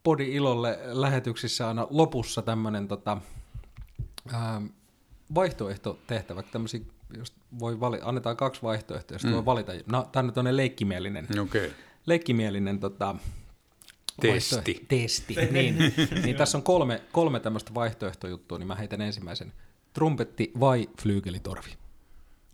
[0.04, 3.18] Podi Ilolle lähetyksissä aina lopussa tämmöinen tota,
[4.34, 4.66] ähm,
[5.36, 6.80] vaihtoehtotehtävä, tämmöisiä,
[7.18, 9.32] jos voi vali, annetaan kaksi vaihtoehtoa, jos mm.
[9.32, 9.72] voi valita.
[9.92, 11.42] No, tämä nyt on leikkimielinen, Okei.
[11.42, 11.72] Okay.
[12.06, 13.16] leikkimielinen tota,
[14.22, 14.56] Testi.
[14.56, 15.36] vaihtoehto- testi.
[15.52, 15.76] niin,
[16.24, 19.54] niin tässä on kolme, kolme tämmöistä vaihtoehtojuttua, niin mä heitän ensimmäisen.
[19.94, 21.70] Trumpetti vai flyygelitorvi?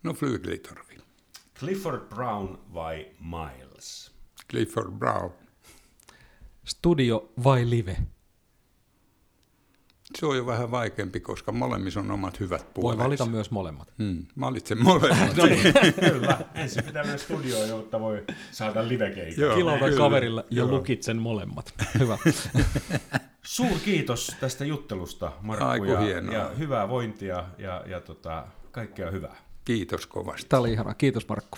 [0.03, 0.97] No flygelitorvi.
[1.59, 4.11] Clifford Brown vai Miles?
[4.49, 5.31] Clifford Brown.
[6.65, 7.97] Studio vai live?
[10.17, 13.03] Se on jo vähän vaikeampi, koska molemmissa on omat hyvät Voi puolensa.
[13.03, 13.93] valita myös molemmat.
[13.97, 14.25] Hmm.
[14.35, 15.35] Mä valitsen molemmat.
[15.37, 16.37] No niin, kyllä.
[16.55, 19.55] Ensin pitää myös studioon, jotta voi saada livekeikan.
[19.55, 19.97] Kilautan kyllä.
[20.03, 20.67] kaverilla ja Joo.
[20.71, 21.73] lukitsen molemmat.
[21.99, 22.17] Hyvä.
[23.43, 26.35] Suur kiitos tästä juttelusta, Markku, Aiku ja, hienoa.
[26.35, 29.35] ja hyvää vointia ja, ja tota, kaikkea hyvää.
[29.65, 30.45] Kiitos kovasti.
[30.49, 30.93] Tämä oli ihanaa.
[30.93, 31.57] Kiitos Markku.